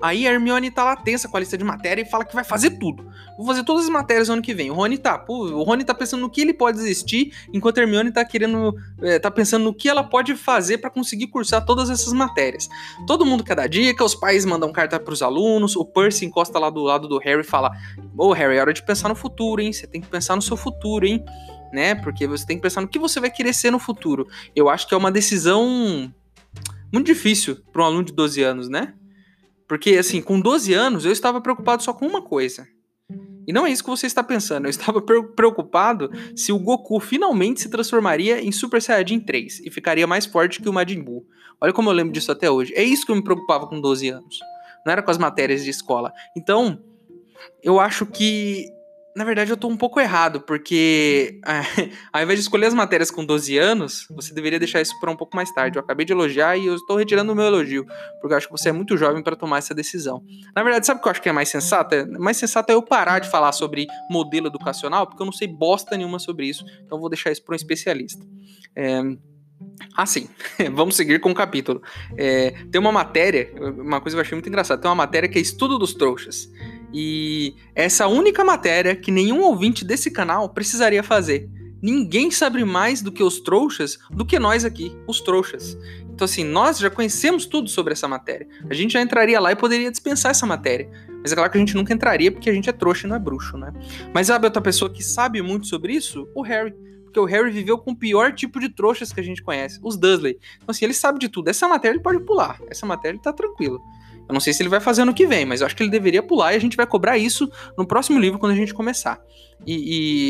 Aí 0.03 0.27
a 0.27 0.33
Hermione 0.33 0.71
tá 0.71 0.85
lá 0.85 0.97
tensa 0.97 1.29
com 1.29 1.37
a 1.37 1.41
lista 1.41 1.59
de 1.59 1.65
matéria 1.65 2.03
e 2.03 2.05
fala 2.05 2.25
que 2.25 2.35
vai 2.35 2.45
fazer 2.45 2.71
tudo. 2.79 3.11
Vou 3.37 3.47
fazer 3.47 3.65
todas 3.65 3.85
as 3.85 3.91
matérias 3.91 4.29
no 4.29 4.35
ano 4.35 4.43
que 4.43 4.55
vem. 4.55 4.71
O 4.71 4.75
Rony 4.75 4.97
tá, 4.97 5.19
pô, 5.19 5.47
o 5.47 5.63
Rony 5.63 5.85
tá 5.85 5.95
pensando 5.95 6.21
no 6.21 6.31
que 6.31 6.41
ele 6.41 6.55
pode 6.55 6.79
existir, 6.79 7.33
enquanto 7.53 7.79
a 7.79 7.83
Hermione 7.83 8.11
tá 8.11 8.25
querendo, 8.25 8.75
é, 9.03 9.19
tá 9.19 9.31
pensando 9.31 9.65
no 9.65 9.75
que 9.75 9.89
ela 9.89 10.03
pode 10.03 10.35
fazer 10.35 10.79
para 10.79 10.91
conseguir 10.91 11.27
cursar 11.27 11.65
todas 11.65 11.91
essas 11.91 12.13
matérias. 12.13 12.69
Todo 13.07 13.27
mundo 13.27 13.45
quer 13.45 13.57
dar 13.57 13.67
dica, 13.67 14.05
os 14.05 14.15
pais 14.15 14.45
mandam 14.45 14.73
carta 14.73 14.99
para 14.99 15.13
os 15.13 15.23
alunos, 15.23 15.77
o 15.77 15.85
Percy 15.85 16.25
encosta 16.25 16.59
lá 16.59 16.71
do 16.71 16.83
lado 16.83 17.07
do 17.07 17.19
Harry 17.19 17.41
e 17.41 17.45
fala: 17.45 17.71
"Ô, 18.17 18.29
oh, 18.29 18.33
Harry, 18.33 18.57
é 18.57 18.61
hora 18.61 18.73
de 18.73 18.83
pensar 18.83 19.09
no 19.09 19.15
futuro, 19.15 19.61
hein? 19.61 19.73
Você 19.73 19.87
tem 19.87 20.01
que 20.01 20.09
pensar 20.09 20.37
no 20.37 20.43
seu 20.43 20.57
futuro, 20.57 21.07
hein?" 21.07 21.25
Né? 21.73 21.95
Porque 21.95 22.27
você 22.27 22.45
tem 22.45 22.57
que 22.57 22.63
pensar 22.63 22.81
no 22.81 22.89
que 22.89 22.99
você 22.99 23.21
vai 23.21 23.31
querer 23.31 23.53
ser 23.53 23.71
no 23.71 23.79
futuro. 23.79 24.27
Eu 24.57 24.69
acho 24.69 24.89
que 24.89 24.95
é 24.95 24.97
uma 24.97 25.13
decisão 25.13 26.13
muito 26.93 27.07
difícil 27.07 27.59
para 27.73 27.83
um 27.83 27.85
aluno 27.85 28.05
de 28.05 28.13
12 28.13 28.43
anos, 28.43 28.69
né? 28.69 28.95
Porque, 29.71 29.91
assim, 29.91 30.21
com 30.21 30.41
12 30.41 30.75
anos 30.75 31.05
eu 31.05 31.13
estava 31.13 31.41
preocupado 31.41 31.81
só 31.81 31.93
com 31.93 32.05
uma 32.05 32.21
coisa. 32.21 32.67
E 33.47 33.53
não 33.53 33.65
é 33.65 33.71
isso 33.71 33.85
que 33.85 33.89
você 33.89 34.05
está 34.05 34.21
pensando. 34.21 34.67
Eu 34.67 34.69
estava 34.71 35.01
preocupado 35.01 36.11
se 36.35 36.51
o 36.51 36.59
Goku 36.59 36.99
finalmente 36.99 37.61
se 37.61 37.69
transformaria 37.69 38.43
em 38.43 38.51
Super 38.51 38.83
Saiyajin 38.83 39.21
3 39.21 39.61
e 39.65 39.71
ficaria 39.71 40.09
mais 40.09 40.27
forte 40.27 40.61
que 40.61 40.69
o 40.69 40.73
Majin 40.73 41.01
Buu. 41.01 41.25
Olha 41.61 41.73
como 41.73 41.89
eu 41.89 41.93
lembro 41.93 42.13
disso 42.13 42.33
até 42.33 42.51
hoje. 42.51 42.75
É 42.75 42.83
isso 42.83 43.07
que 43.07 43.13
eu 43.13 43.15
me 43.17 43.23
preocupava 43.23 43.69
com 43.69 43.81
12 43.81 44.09
anos. 44.09 44.41
Não 44.85 44.91
era 44.91 45.05
com 45.05 45.11
as 45.13 45.19
matérias 45.19 45.63
de 45.63 45.71
escola. 45.71 46.13
Então, 46.37 46.83
eu 47.63 47.79
acho 47.79 48.05
que 48.07 48.67
na 49.21 49.27
verdade, 49.27 49.51
eu 49.51 49.57
tô 49.59 49.69
um 49.69 49.77
pouco 49.77 50.01
errado, 50.01 50.41
porque 50.41 51.39
ao 52.11 52.23
invés 52.23 52.39
de 52.39 52.43
escolher 52.43 52.65
as 52.65 52.73
matérias 52.73 53.11
com 53.11 53.23
12 53.23 53.59
anos, 53.59 54.07
você 54.09 54.33
deveria 54.33 54.59
deixar 54.59 54.81
isso 54.81 54.99
para 54.99 55.11
um 55.11 55.17
pouco 55.17 55.37
mais 55.37 55.53
tarde. 55.53 55.77
Eu 55.77 55.83
acabei 55.83 56.07
de 56.07 56.13
elogiar 56.15 56.57
e 56.57 56.65
eu 56.65 56.75
estou 56.75 56.97
retirando 56.97 57.31
o 57.31 57.37
meu 57.37 57.45
elogio, 57.45 57.85
porque 58.19 58.33
eu 58.33 58.39
acho 58.39 58.47
que 58.47 58.53
você 58.53 58.71
é 58.71 58.73
muito 58.73 58.97
jovem 58.97 59.23
para 59.23 59.37
tomar 59.37 59.59
essa 59.59 59.75
decisão. 59.75 60.25
Na 60.57 60.63
verdade, 60.63 60.87
sabe 60.87 61.01
o 61.01 61.03
que 61.03 61.09
eu 61.09 61.11
acho 61.11 61.21
que 61.21 61.29
é 61.29 61.33
mais 61.33 61.51
sensato? 61.51 61.95
É, 61.95 62.07
mais 62.07 62.39
sensato 62.39 62.73
é 62.73 62.75
eu 62.75 62.81
parar 62.81 63.19
de 63.19 63.29
falar 63.29 63.53
sobre 63.53 63.87
modelo 64.11 64.47
educacional, 64.47 65.07
porque 65.07 65.21
eu 65.21 65.27
não 65.27 65.35
sei 65.35 65.47
bosta 65.47 65.99
nenhuma 65.99 66.19
sobre 66.19 66.47
isso, 66.47 66.65
então 66.83 66.97
eu 66.97 67.01
vou 67.01 67.11
deixar 67.11 67.31
isso 67.31 67.45
para 67.45 67.53
um 67.53 67.57
especialista. 67.57 68.25
É, 68.75 69.03
ah, 69.95 70.07
sim. 70.07 70.29
Vamos 70.73 70.97
seguir 70.97 71.21
com 71.21 71.31
o 71.31 71.35
capítulo. 71.35 71.83
É, 72.17 72.53
tem 72.71 72.81
uma 72.81 72.93
matéria, 72.93 73.53
uma 73.77 74.01
coisa 74.01 74.17
que 74.17 74.19
eu 74.19 74.23
achei 74.23 74.35
muito 74.35 74.49
engraçada. 74.49 74.81
Tem 74.81 74.89
uma 74.89 74.95
matéria 74.95 75.29
que 75.29 75.39
é 75.39 75.43
Estudo 75.43 75.79
dos 75.79 75.93
Trouxas. 75.93 76.49
E 76.93 77.55
essa 77.75 78.07
única 78.07 78.45
matéria 78.45 78.97
que 78.97 79.11
nenhum 79.11 79.43
ouvinte 79.43 79.85
desse 79.85 80.11
canal 80.11 80.49
precisaria 80.49 81.03
fazer. 81.03 81.49
Ninguém 81.83 82.31
sabe 82.31 82.65
mais 82.65 83.01
do 83.01 83.11
que 83.11 83.23
os 83.23 83.41
trouxas 83.41 83.99
do 84.11 84.27
que 84.27 84.39
nós 84.39 84.65
aqui, 84.65 84.95
os 85.07 85.21
trouxas. 85.21 85.79
Então, 86.13 86.27
assim, 86.27 86.45
nós 86.45 86.79
já 86.79 86.91
conhecemos 86.91 87.47
tudo 87.47 87.71
sobre 87.71 87.95
essa 87.95 88.07
matéria. 88.07 88.47
A 88.69 88.75
gente 88.75 88.93
já 88.93 89.01
entraria 89.01 89.41
lá 89.41 89.53
e 89.53 89.57
poderia 89.57 89.91
dispensar 89.91 90.33
essa 90.33 90.45
matéria. 90.45 90.91
Mas 91.23 91.33
é 91.33 91.35
claro 91.35 91.51
que 91.51 91.57
a 91.57 91.61
gente 91.61 91.75
nunca 91.75 91.95
entraria 91.95 92.31
porque 92.31 92.51
a 92.51 92.53
gente 92.53 92.69
é 92.69 92.73
trouxa 92.73 93.07
e 93.07 93.09
não 93.09 93.17
é 93.17 93.19
bruxo, 93.19 93.57
né? 93.57 93.73
Mas 94.13 94.27
sabe 94.27 94.45
outra 94.45 94.61
pessoa 94.61 94.91
que 94.93 95.03
sabe 95.03 95.41
muito 95.41 95.67
sobre 95.67 95.95
isso? 95.95 96.29
O 96.35 96.43
Harry. 96.43 96.75
Porque 97.05 97.19
o 97.19 97.25
Harry 97.25 97.51
viveu 97.51 97.79
com 97.79 97.93
o 97.93 97.97
pior 97.97 98.35
tipo 98.35 98.61
de 98.61 98.69
trouxas 98.69 99.13
que 99.13 99.19
a 99.19 99.23
gente 99.23 99.43
conhece, 99.43 99.81
os 99.83 99.97
Dursley. 99.97 100.39
Então, 100.57 100.67
assim, 100.69 100.85
ele 100.85 100.95
sabe 100.95 101.19
de 101.19 101.29
tudo. 101.29 101.49
Essa 101.49 101.67
matéria 101.67 101.95
ele 101.95 102.03
pode 102.03 102.21
pular. 102.21 102.61
Essa 102.69 102.85
matéria 102.85 103.17
ele 103.17 103.23
tá 103.23 103.33
tranquilo. 103.33 103.81
Eu 104.31 104.33
não 104.33 104.41
sei 104.41 104.53
se 104.53 104.63
ele 104.63 104.69
vai 104.69 104.79
fazer 104.79 105.03
ano 105.03 105.13
que 105.13 105.27
vem, 105.27 105.45
mas 105.45 105.61
eu 105.61 105.67
acho 105.67 105.75
que 105.75 105.83
ele 105.83 105.91
deveria 105.91 106.23
pular 106.23 106.53
e 106.53 106.57
a 106.57 106.61
gente 106.61 106.77
vai 106.77 106.87
cobrar 106.87 107.19
isso 107.19 107.51
no 107.77 107.85
próximo 107.85 108.19
livro 108.19 108.39
quando 108.39 108.53
a 108.53 108.55
gente 108.55 108.73
começar. 108.73 109.21
E, 109.67 109.75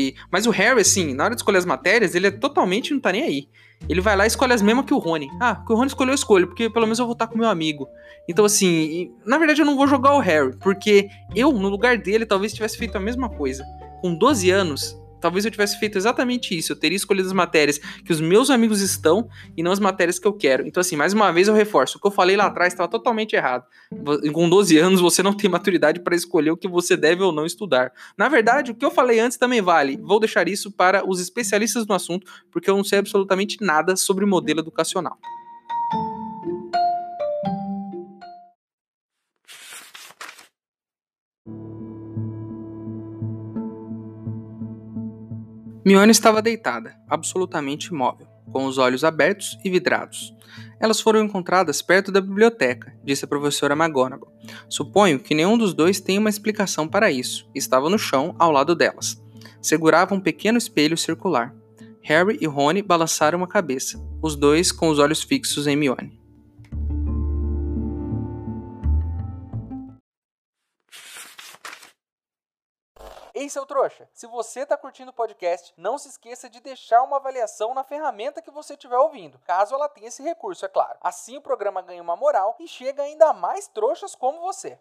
e... 0.09 0.15
Mas 0.31 0.47
o 0.47 0.49
Harry, 0.49 0.81
assim, 0.81 1.13
na 1.13 1.25
hora 1.25 1.35
de 1.35 1.41
escolher 1.41 1.59
as 1.59 1.65
matérias, 1.65 2.15
ele 2.15 2.25
é 2.25 2.31
totalmente 2.31 2.93
não 2.93 2.99
tá 2.99 3.11
nem 3.11 3.21
aí. 3.21 3.47
Ele 3.87 4.01
vai 4.01 4.15
lá 4.15 4.23
e 4.23 4.27
escolhe 4.27 4.53
as 4.53 4.61
mesmas 4.61 4.85
que 4.85 4.93
o 4.93 4.97
Rony. 4.97 5.29
Ah, 5.39 5.55
que 5.55 5.71
o 5.71 5.75
Rony 5.75 5.87
escolheu, 5.87 6.11
eu 6.11 6.15
escolho, 6.15 6.47
porque 6.47 6.67
pelo 6.67 6.87
menos 6.87 6.97
eu 6.97 7.05
vou 7.05 7.13
estar 7.13 7.27
com 7.27 7.37
meu 7.37 7.47
amigo. 7.47 7.87
Então, 8.27 8.43
assim, 8.43 9.11
na 9.23 9.37
verdade 9.37 9.61
eu 9.61 9.65
não 9.65 9.75
vou 9.75 9.87
jogar 9.87 10.15
o 10.15 10.19
Harry, 10.19 10.55
porque 10.57 11.07
eu, 11.35 11.51
no 11.51 11.69
lugar 11.69 11.97
dele, 11.97 12.25
talvez 12.25 12.53
tivesse 12.53 12.77
feito 12.77 12.97
a 12.97 12.99
mesma 12.99 13.29
coisa. 13.29 13.63
Com 14.01 14.15
12 14.15 14.49
anos, 14.49 14.99
Talvez 15.21 15.45
eu 15.45 15.51
tivesse 15.51 15.79
feito 15.79 15.97
exatamente 15.97 16.57
isso. 16.57 16.71
Eu 16.71 16.75
teria 16.75 16.95
escolhido 16.95 17.27
as 17.27 17.33
matérias 17.33 17.77
que 17.77 18.11
os 18.11 18.19
meus 18.19 18.49
amigos 18.49 18.81
estão 18.81 19.29
e 19.55 19.63
não 19.63 19.71
as 19.71 19.79
matérias 19.79 20.19
que 20.19 20.27
eu 20.27 20.33
quero. 20.33 20.67
Então, 20.67 20.81
assim, 20.81 20.95
mais 20.95 21.13
uma 21.13 21.31
vez 21.31 21.47
eu 21.47 21.53
reforço: 21.53 21.97
o 21.97 22.01
que 22.01 22.07
eu 22.07 22.11
falei 22.11 22.35
lá 22.35 22.47
atrás 22.47 22.73
estava 22.73 22.89
totalmente 22.89 23.35
errado. 23.35 23.65
Com 24.33 24.49
12 24.49 24.77
anos, 24.77 24.99
você 24.99 25.21
não 25.21 25.33
tem 25.33 25.49
maturidade 25.49 25.99
para 25.99 26.15
escolher 26.15 26.51
o 26.51 26.57
que 26.57 26.67
você 26.67 26.97
deve 26.97 27.23
ou 27.23 27.31
não 27.31 27.45
estudar. 27.45 27.91
Na 28.17 28.27
verdade, 28.27 28.71
o 28.71 28.75
que 28.75 28.83
eu 28.83 28.91
falei 28.91 29.19
antes 29.19 29.37
também 29.37 29.61
vale. 29.61 29.97
Vou 29.97 30.19
deixar 30.19 30.47
isso 30.47 30.71
para 30.71 31.07
os 31.07 31.19
especialistas 31.19 31.85
no 31.85 31.93
assunto, 31.93 32.25
porque 32.51 32.69
eu 32.69 32.75
não 32.75 32.83
sei 32.83 32.99
absolutamente 32.99 33.57
nada 33.61 33.95
sobre 33.95 34.25
modelo 34.25 34.59
educacional. 34.59 35.17
Mione 45.83 46.11
estava 46.11 46.43
deitada, 46.43 46.95
absolutamente 47.09 47.87
imóvel, 47.87 48.27
com 48.51 48.65
os 48.65 48.77
olhos 48.77 49.03
abertos 49.03 49.57
e 49.65 49.69
vidrados. 49.69 50.31
Elas 50.79 51.01
foram 51.01 51.23
encontradas 51.23 51.81
perto 51.81 52.11
da 52.11 52.21
biblioteca, 52.21 52.95
disse 53.03 53.25
a 53.25 53.27
professora 53.27 53.73
McGonagall. 53.73 54.31
Suponho 54.69 55.19
que 55.19 55.33
nenhum 55.33 55.57
dos 55.57 55.73
dois 55.73 55.99
tem 55.99 56.19
uma 56.19 56.29
explicação 56.29 56.87
para 56.87 57.11
isso. 57.11 57.49
Estava 57.55 57.89
no 57.89 57.97
chão, 57.97 58.35
ao 58.37 58.51
lado 58.51 58.75
delas. 58.75 59.19
Segurava 59.59 60.13
um 60.13 60.19
pequeno 60.19 60.59
espelho 60.59 60.95
circular. 60.95 61.55
Harry 62.03 62.37
e 62.39 62.45
Rony 62.45 62.83
balançaram 62.83 63.43
a 63.43 63.47
cabeça, 63.47 63.99
os 64.21 64.35
dois 64.35 64.71
com 64.71 64.89
os 64.89 64.99
olhos 64.99 65.23
fixos 65.23 65.65
em 65.65 65.75
Mione. 65.75 66.20
Ei, 73.41 73.49
seu 73.49 73.65
trouxa, 73.65 74.07
se 74.13 74.27
você 74.27 74.59
está 74.59 74.77
curtindo 74.77 75.09
o 75.09 75.13
podcast, 75.15 75.73
não 75.75 75.97
se 75.97 76.07
esqueça 76.07 76.47
de 76.47 76.59
deixar 76.59 77.01
uma 77.01 77.17
avaliação 77.17 77.73
na 77.73 77.83
ferramenta 77.83 78.39
que 78.39 78.51
você 78.51 78.73
estiver 78.73 78.97
ouvindo, 78.97 79.39
caso 79.39 79.73
ela 79.73 79.89
tenha 79.89 80.09
esse 80.09 80.21
recurso, 80.21 80.63
é 80.63 80.67
claro. 80.67 80.99
Assim 81.01 81.37
o 81.37 81.41
programa 81.41 81.81
ganha 81.81 82.03
uma 82.03 82.15
moral 82.15 82.55
e 82.59 82.67
chega 82.67 83.01
ainda 83.01 83.33
mais 83.33 83.67
trouxas 83.67 84.13
como 84.13 84.41
você. 84.41 84.77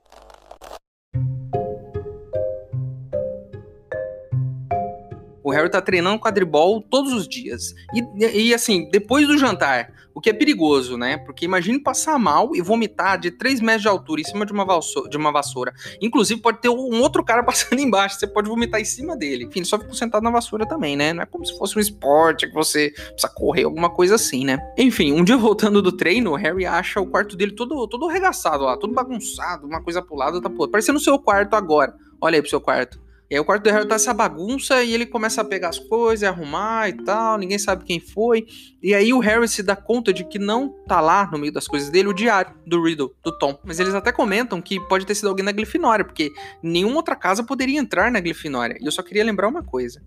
O 5.42 5.50
Harry 5.50 5.70
tá 5.70 5.80
treinando 5.80 6.20
quadribol 6.20 6.82
todos 6.82 7.14
os 7.14 7.26
dias. 7.26 7.72
E, 7.94 8.50
e, 8.50 8.54
assim, 8.54 8.90
depois 8.90 9.26
do 9.26 9.38
jantar, 9.38 9.90
o 10.14 10.20
que 10.20 10.30
é 10.30 10.32
perigoso, 10.32 10.96
né? 10.96 11.16
Porque 11.18 11.44
imagine 11.44 11.78
passar 11.78 12.18
mal 12.18 12.54
e 12.54 12.60
vomitar 12.60 13.18
de 13.18 13.30
3 13.30 13.60
metros 13.60 13.82
de 13.82 13.88
altura 13.88 14.20
em 14.20 14.24
cima 14.24 14.44
de 14.44 14.52
uma, 14.52 14.66
de 15.08 15.16
uma 15.16 15.32
vassoura. 15.32 15.72
Inclusive, 16.00 16.40
pode 16.40 16.60
ter 16.60 16.68
um 16.68 17.00
outro 17.00 17.24
cara 17.24 17.42
passando 17.44 17.80
embaixo, 17.80 18.18
você 18.18 18.26
pode 18.26 18.48
vomitar 18.48 18.80
em 18.80 18.84
cima 18.84 19.16
dele. 19.16 19.44
Enfim, 19.44 19.64
só 19.64 19.78
ficou 19.78 19.94
sentado 19.94 20.22
na 20.22 20.30
vassoura 20.30 20.66
também, 20.66 20.96
né? 20.96 21.12
Não 21.12 21.22
é 21.22 21.26
como 21.26 21.44
se 21.44 21.56
fosse 21.56 21.76
um 21.76 21.80
esporte 21.80 22.46
que 22.46 22.54
você 22.54 22.90
precisa 22.90 23.32
correr, 23.34 23.64
alguma 23.64 23.90
coisa 23.90 24.14
assim, 24.14 24.44
né? 24.44 24.58
Enfim, 24.76 25.12
um 25.12 25.24
dia 25.24 25.36
voltando 25.38 25.80
do 25.80 25.92
treino, 25.92 26.34
Harry 26.34 26.66
acha 26.66 27.00
o 27.00 27.06
quarto 27.06 27.36
dele 27.36 27.52
todo, 27.52 27.86
todo 27.86 28.08
arregaçado 28.08 28.64
lá, 28.64 28.76
todo 28.76 28.92
bagunçado, 28.92 29.66
uma 29.66 29.82
coisa 29.82 30.02
pro 30.02 30.16
lado, 30.16 30.40
tá 30.40 30.48
outro. 30.48 30.70
Parecendo 30.70 30.98
o 30.98 31.02
seu 31.02 31.18
quarto 31.18 31.54
agora. 31.54 31.94
Olha 32.20 32.36
aí 32.36 32.42
pro 32.42 32.50
seu 32.50 32.60
quarto. 32.60 33.00
E 33.30 33.36
aí 33.36 33.40
o 33.40 33.44
quarto 33.44 33.62
do 33.62 33.70
Harry 33.70 33.86
tá 33.86 33.94
essa 33.94 34.12
bagunça 34.12 34.82
e 34.82 34.92
ele 34.92 35.06
começa 35.06 35.40
a 35.40 35.44
pegar 35.44 35.68
as 35.68 35.78
coisas, 35.78 36.28
arrumar 36.28 36.88
e 36.88 36.94
tal, 37.04 37.38
ninguém 37.38 37.60
sabe 37.60 37.84
quem 37.84 38.00
foi. 38.00 38.44
E 38.82 38.92
aí 38.92 39.12
o 39.12 39.20
Harry 39.20 39.46
se 39.46 39.62
dá 39.62 39.76
conta 39.76 40.12
de 40.12 40.24
que 40.24 40.36
não 40.36 40.70
tá 40.88 41.00
lá 41.00 41.28
no 41.30 41.38
meio 41.38 41.52
das 41.52 41.68
coisas 41.68 41.90
dele 41.90 42.08
o 42.08 42.12
diário 42.12 42.52
do 42.66 42.82
Riddle, 42.82 43.14
do 43.22 43.30
Tom. 43.38 43.56
Mas 43.64 43.78
eles 43.78 43.94
até 43.94 44.10
comentam 44.10 44.60
que 44.60 44.80
pode 44.88 45.06
ter 45.06 45.14
sido 45.14 45.28
alguém 45.28 45.44
na 45.44 45.52
Grifinória, 45.52 46.04
porque 46.04 46.32
nenhuma 46.60 46.96
outra 46.96 47.14
casa 47.14 47.44
poderia 47.44 47.78
entrar 47.78 48.10
na 48.10 48.18
Grifinória. 48.18 48.76
E 48.80 48.86
eu 48.86 48.90
só 48.90 49.00
queria 49.00 49.22
lembrar 49.22 49.46
uma 49.46 49.62
coisa. 49.62 50.02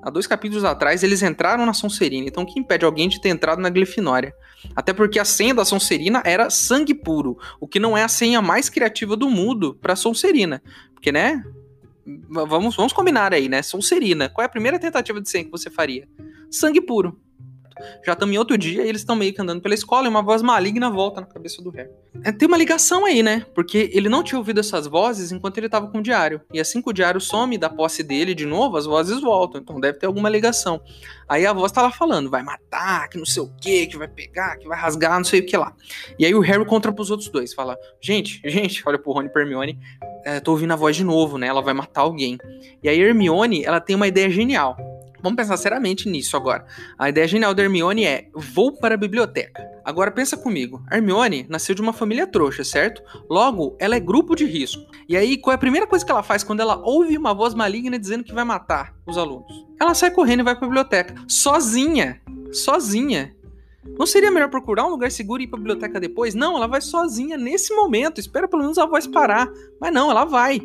Há 0.00 0.10
dois 0.10 0.28
capítulos 0.28 0.64
atrás, 0.64 1.02
eles 1.02 1.22
entraram 1.22 1.66
na 1.66 1.72
Sonserina, 1.72 2.28
então 2.28 2.44
o 2.44 2.46
que 2.46 2.60
impede 2.60 2.84
alguém 2.84 3.08
de 3.08 3.20
ter 3.20 3.30
entrado 3.30 3.60
na 3.60 3.68
Grifinória? 3.68 4.32
Até 4.76 4.92
porque 4.92 5.18
a 5.18 5.24
senha 5.24 5.52
da 5.52 5.64
Sonserina 5.64 6.22
era 6.24 6.48
sangue 6.50 6.94
puro, 6.94 7.36
o 7.60 7.66
que 7.66 7.80
não 7.80 7.98
é 7.98 8.04
a 8.04 8.08
senha 8.08 8.40
mais 8.40 8.68
criativa 8.68 9.16
do 9.16 9.28
mundo 9.28 9.74
para 9.74 9.96
Sonserina. 9.96 10.62
Porque, 10.94 11.10
né, 11.10 11.42
vamos, 12.28 12.76
vamos 12.76 12.92
combinar 12.92 13.34
aí, 13.34 13.48
né? 13.48 13.62
Sonserina. 13.62 14.28
Qual 14.28 14.42
é 14.42 14.46
a 14.46 14.50
primeira 14.50 14.78
tentativa 14.78 15.20
de 15.20 15.28
sangue 15.28 15.46
que 15.46 15.50
você 15.50 15.70
faria? 15.70 16.08
Sangue 16.50 16.80
puro. 16.80 17.20
Já 18.04 18.12
estamos 18.12 18.34
em 18.34 18.38
outro 18.38 18.56
dia 18.56 18.82
e 18.82 18.88
eles 18.88 19.00
estão 19.00 19.16
meio 19.16 19.32
que 19.32 19.40
andando 19.40 19.60
pela 19.60 19.74
escola 19.74 20.06
e 20.06 20.08
uma 20.08 20.22
voz 20.22 20.42
maligna 20.42 20.90
volta 20.90 21.20
na 21.20 21.26
cabeça 21.26 21.62
do 21.62 21.70
Harry. 21.70 21.90
É, 22.24 22.32
tem 22.32 22.48
uma 22.48 22.56
ligação 22.56 23.04
aí, 23.04 23.22
né? 23.22 23.44
Porque 23.54 23.90
ele 23.92 24.08
não 24.08 24.22
tinha 24.22 24.38
ouvido 24.38 24.60
essas 24.60 24.86
vozes 24.86 25.32
enquanto 25.32 25.58
ele 25.58 25.66
estava 25.66 25.88
com 25.88 25.98
o 25.98 26.02
diário. 26.02 26.40
E 26.52 26.60
assim 26.60 26.82
que 26.82 26.90
o 26.90 26.92
diário 26.92 27.20
some 27.20 27.58
da 27.58 27.68
posse 27.68 28.02
dele 28.02 28.34
de 28.34 28.46
novo, 28.46 28.76
as 28.76 28.86
vozes 28.86 29.20
voltam. 29.20 29.60
Então 29.60 29.80
deve 29.80 29.98
ter 29.98 30.06
alguma 30.06 30.28
ligação. 30.28 30.80
Aí 31.28 31.44
a 31.44 31.52
voz 31.52 31.70
tá 31.70 31.82
lá 31.82 31.90
falando, 31.90 32.30
vai 32.30 32.42
matar, 32.42 33.08
que 33.08 33.18
não 33.18 33.26
sei 33.26 33.42
o 33.42 33.50
que, 33.60 33.86
que 33.86 33.96
vai 33.98 34.08
pegar, 34.08 34.56
que 34.56 34.66
vai 34.66 34.78
rasgar, 34.78 35.16
não 35.16 35.24
sei 35.24 35.40
o 35.40 35.46
que 35.46 35.56
lá. 35.56 35.74
E 36.18 36.24
aí 36.24 36.34
o 36.34 36.40
Harry 36.40 36.64
contra 36.64 36.90
pros 36.90 37.10
outros 37.10 37.28
dois, 37.28 37.52
fala, 37.52 37.76
gente, 38.00 38.40
gente, 38.48 38.82
olha 38.86 38.98
pro 38.98 39.12
Rony 39.12 39.28
e 39.34 39.38
Hermione, 39.38 39.78
é, 40.24 40.40
tô 40.40 40.52
ouvindo 40.52 40.72
a 40.72 40.76
voz 40.76 40.96
de 40.96 41.04
novo, 41.04 41.36
né? 41.36 41.46
Ela 41.46 41.60
vai 41.60 41.74
matar 41.74 42.00
alguém. 42.00 42.38
E 42.82 42.88
aí 42.88 43.02
a 43.02 43.06
Hermione, 43.06 43.64
ela 43.64 43.80
tem 43.80 43.94
uma 43.94 44.08
ideia 44.08 44.30
genial 44.30 44.76
Vamos 45.22 45.36
pensar 45.36 45.56
seriamente 45.56 46.08
nisso 46.08 46.36
agora. 46.36 46.64
A 46.98 47.08
ideia 47.08 47.26
genial 47.26 47.54
da 47.54 47.62
Hermione 47.62 48.04
é: 48.04 48.28
vou 48.34 48.72
para 48.72 48.94
a 48.94 48.98
biblioteca. 48.98 49.66
Agora 49.84 50.10
pensa 50.10 50.36
comigo. 50.36 50.82
A 50.90 50.96
Hermione 50.96 51.46
nasceu 51.48 51.74
de 51.74 51.82
uma 51.82 51.92
família 51.92 52.26
trouxa, 52.26 52.62
certo? 52.62 53.02
Logo, 53.28 53.76
ela 53.80 53.96
é 53.96 54.00
grupo 54.00 54.36
de 54.36 54.44
risco. 54.44 54.82
E 55.08 55.16
aí, 55.16 55.36
qual 55.36 55.52
é 55.52 55.56
a 55.56 55.58
primeira 55.58 55.86
coisa 55.86 56.04
que 56.04 56.10
ela 56.10 56.22
faz 56.22 56.44
quando 56.44 56.60
ela 56.60 56.76
ouve 56.76 57.16
uma 57.16 57.34
voz 57.34 57.54
maligna 57.54 57.98
dizendo 57.98 58.24
que 58.24 58.34
vai 58.34 58.44
matar 58.44 58.94
os 59.06 59.18
alunos? 59.18 59.66
Ela 59.80 59.94
sai 59.94 60.10
correndo 60.10 60.40
e 60.40 60.44
vai 60.44 60.54
para 60.54 60.66
a 60.66 60.68
biblioteca, 60.68 61.14
sozinha. 61.26 62.20
Sozinha. 62.52 63.34
Não 63.98 64.06
seria 64.06 64.30
melhor 64.30 64.50
procurar 64.50 64.84
um 64.84 64.90
lugar 64.90 65.10
seguro 65.10 65.40
e 65.40 65.44
ir 65.44 65.48
para 65.48 65.58
a 65.58 65.62
biblioteca 65.62 65.98
depois? 65.98 66.34
Não, 66.34 66.56
ela 66.56 66.66
vai 66.66 66.80
sozinha 66.80 67.36
nesse 67.36 67.74
momento. 67.74 68.20
Espera 68.20 68.46
pelo 68.46 68.62
menos 68.62 68.78
a 68.78 68.86
voz 68.86 69.06
parar. 69.06 69.48
Mas 69.80 69.92
não, 69.92 70.10
ela 70.10 70.24
vai 70.24 70.60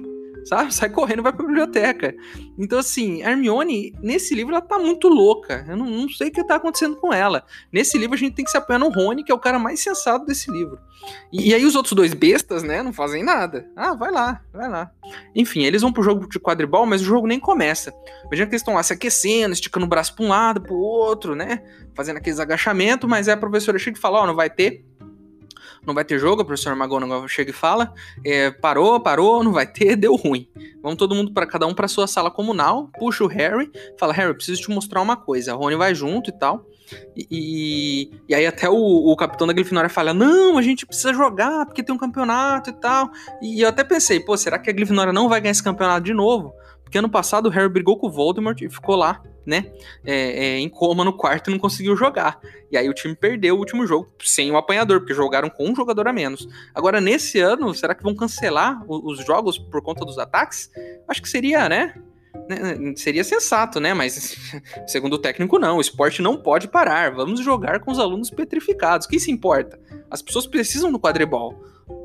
sabe? 0.46 0.74
Sai 0.74 0.90
correndo 0.90 1.24
vai 1.24 1.34
pra 1.34 1.46
biblioteca. 1.46 2.14
Então, 2.58 2.80
assim, 2.80 3.24
a 3.24 3.32
Hermione, 3.32 3.94
nesse 4.02 4.36
livro, 4.36 4.54
ela 4.54 4.62
tá 4.62 4.78
muito 4.78 5.08
louca. 5.08 5.66
Eu 5.68 5.78
não, 5.78 5.86
não, 5.86 6.10
sei 6.10 6.30
o 6.30 6.32
que 6.32 6.44
tá 6.44 6.56
acontecendo 6.56 6.96
com 6.96 7.14
ela. 7.14 7.44
Nesse 7.72 7.98
livro, 7.98 8.16
a 8.16 8.18
gente 8.18 8.36
tem 8.36 8.46
que 8.46 8.52
se 8.52 8.58
apoiar 8.58 8.80
no 8.80 8.90
Rony, 8.90 9.24
que 9.24 9.32
é 9.32 9.36
o 9.36 9.40
cara 9.40 9.58
mais 9.58 9.80
sensato 9.80 10.26
desse 10.26 10.52
livro. 10.52 10.78
E, 11.32 11.50
e, 11.50 11.54
aí, 11.54 11.66
os 11.66 11.76
outros 11.76 11.94
dois 11.94 12.14
bestas, 12.14 12.64
né, 12.64 12.82
não 12.82 12.94
fazem 12.94 13.24
nada. 13.24 13.68
Ah, 13.76 13.94
vai 13.94 14.12
lá, 14.12 14.42
vai 14.54 14.70
lá. 14.70 14.92
Enfim, 15.36 15.64
eles 15.64 15.82
vão 15.82 15.92
pro 15.92 16.04
jogo 16.04 16.28
de 16.28 16.40
quadribol, 16.40 16.86
mas 16.86 17.02
o 17.02 17.06
jogo 17.06 17.28
nem 17.28 17.40
começa. 17.40 17.94
Imagina 18.26 18.48
que 18.48 18.54
eles 18.54 18.62
estão 18.62 18.76
lá 18.76 18.84
se 18.84 18.94
aquecendo, 18.94 19.54
esticando 19.54 19.86
o 19.86 19.90
braço 19.90 20.16
pra 20.16 20.26
um 20.26 20.30
lado, 20.30 20.62
pro 20.62 20.76
outro, 20.76 21.36
né? 21.36 21.64
Fazendo 21.96 22.18
aqueles 22.18 22.40
agachamentos, 22.40 23.10
mas 23.10 23.28
aí 23.28 23.34
a 23.34 23.38
professora 23.38 23.78
chega 23.78 23.98
e 23.98 24.02
fala: 24.02 24.20
Ó, 24.20 24.24
oh, 24.24 24.28
não 24.28 24.36
vai 24.36 24.50
ter 24.50 24.86
não 25.86 25.94
vai 25.94 26.06
ter 26.06 26.20
jogo, 26.20 26.42
a 26.42 26.46
professora 26.46 26.76
McGonagall 26.76 27.28
chega 27.28 27.52
e 27.52 27.54
fala, 27.54 27.94
é, 28.26 28.52
parou, 28.52 29.00
parou, 29.00 29.44
não 29.44 29.52
vai 29.52 29.68
ter, 29.68 29.96
deu 29.98 30.16
ruim. 30.16 30.48
Vamos 30.82 30.98
todo 30.98 31.16
mundo 31.16 31.34
para 31.34 31.46
cada 31.46 31.68
um 31.68 31.74
para 31.74 31.88
sua 31.88 32.08
sala 32.08 32.30
comunal, 32.32 32.90
puxa 33.00 33.24
o 33.24 33.28
Harry, 33.28 33.72
fala, 33.98 34.14
Harry, 34.14 34.34
preciso 34.34 34.62
te 34.62 34.70
mostrar 34.70 35.02
uma 35.02 35.16
coisa. 35.16 35.54
A 35.54 35.56
Rony 35.56 35.76
vai 35.76 35.94
junto 35.96 36.30
e 36.30 36.34
tal. 36.34 36.66
E, 37.16 37.28
e, 37.32 38.12
e 38.30 38.36
aí 38.36 38.46
até 38.46 38.70
o, 38.70 38.76
o, 38.76 39.16
capitão 39.16 39.48
da 39.48 39.54
Grifinória 39.54 39.90
fala, 39.90 40.14
não, 40.14 40.58
a 40.58 40.62
gente 40.62 40.86
precisa 40.86 41.14
jogar, 41.14 41.66
porque 41.66 41.82
tem 41.82 41.96
um 41.96 41.98
campeonato 41.98 42.70
e 42.70 42.74
tal. 42.74 43.10
E 43.42 43.62
eu 43.62 43.70
até 43.70 43.84
pensei, 43.84 44.20
pô, 44.20 44.36
será 44.38 44.60
que 44.60 44.70
a 44.70 44.74
Grifinória 44.74 45.14
não 45.14 45.30
vai 45.30 45.42
ganhar 45.42 45.52
esse 45.52 45.64
campeonato 45.64 46.06
de 46.06 46.14
novo? 46.14 46.54
Porque 46.94 47.00
ano 47.00 47.10
passado 47.10 47.48
o 47.48 47.50
Harry 47.50 47.68
brigou 47.68 47.98
com 47.98 48.06
o 48.06 48.12
Voldemort 48.12 48.62
e 48.62 48.70
ficou 48.70 48.96
lá 48.96 49.20
né, 49.44 49.74
é, 50.06 50.14
é, 50.46 50.60
em 50.60 50.70
coma 50.70 51.04
no 51.04 51.12
quarto 51.12 51.50
e 51.50 51.52
não 51.52 51.58
conseguiu 51.58 51.98
jogar. 51.98 52.40
E 52.72 52.78
aí 52.78 52.88
o 52.88 52.94
time 52.94 53.16
perdeu 53.16 53.56
o 53.56 53.58
último 53.58 53.88
jogo 53.88 54.14
sem 54.22 54.52
o 54.52 54.58
apanhador, 54.58 55.00
porque 55.00 55.12
jogaram 55.12 55.50
com 55.50 55.68
um 55.68 55.76
jogador 55.76 56.08
a 56.08 56.14
menos. 56.14 56.48
Agora, 56.72 57.02
nesse 57.02 57.40
ano, 57.40 57.74
será 57.74 57.96
que 57.96 58.04
vão 58.04 58.14
cancelar 58.14 58.86
os, 58.88 59.20
os 59.20 59.26
jogos 59.26 59.58
por 59.58 59.82
conta 59.82 60.06
dos 60.06 60.20
ataques? 60.20 60.70
Acho 61.08 61.20
que 61.20 61.28
seria, 61.28 61.68
né? 61.68 61.96
né 62.48 62.94
seria 62.96 63.24
sensato, 63.24 63.80
né? 63.80 63.96
Mas, 63.96 64.38
segundo 64.86 65.14
o 65.14 65.20
técnico, 65.20 65.58
não. 65.58 65.78
O 65.78 65.82
esporte 65.82 66.22
não 66.22 66.38
pode 66.38 66.68
parar. 66.68 67.12
Vamos 67.16 67.40
jogar 67.40 67.80
com 67.80 67.92
os 67.92 67.98
alunos 67.98 68.30
petrificados. 68.30 69.08
Quem 69.08 69.18
se 69.18 69.32
importa? 69.32 69.80
As 70.12 70.22
pessoas 70.22 70.46
precisam 70.46 70.92
do 70.92 71.00
quadribol. 71.00 71.60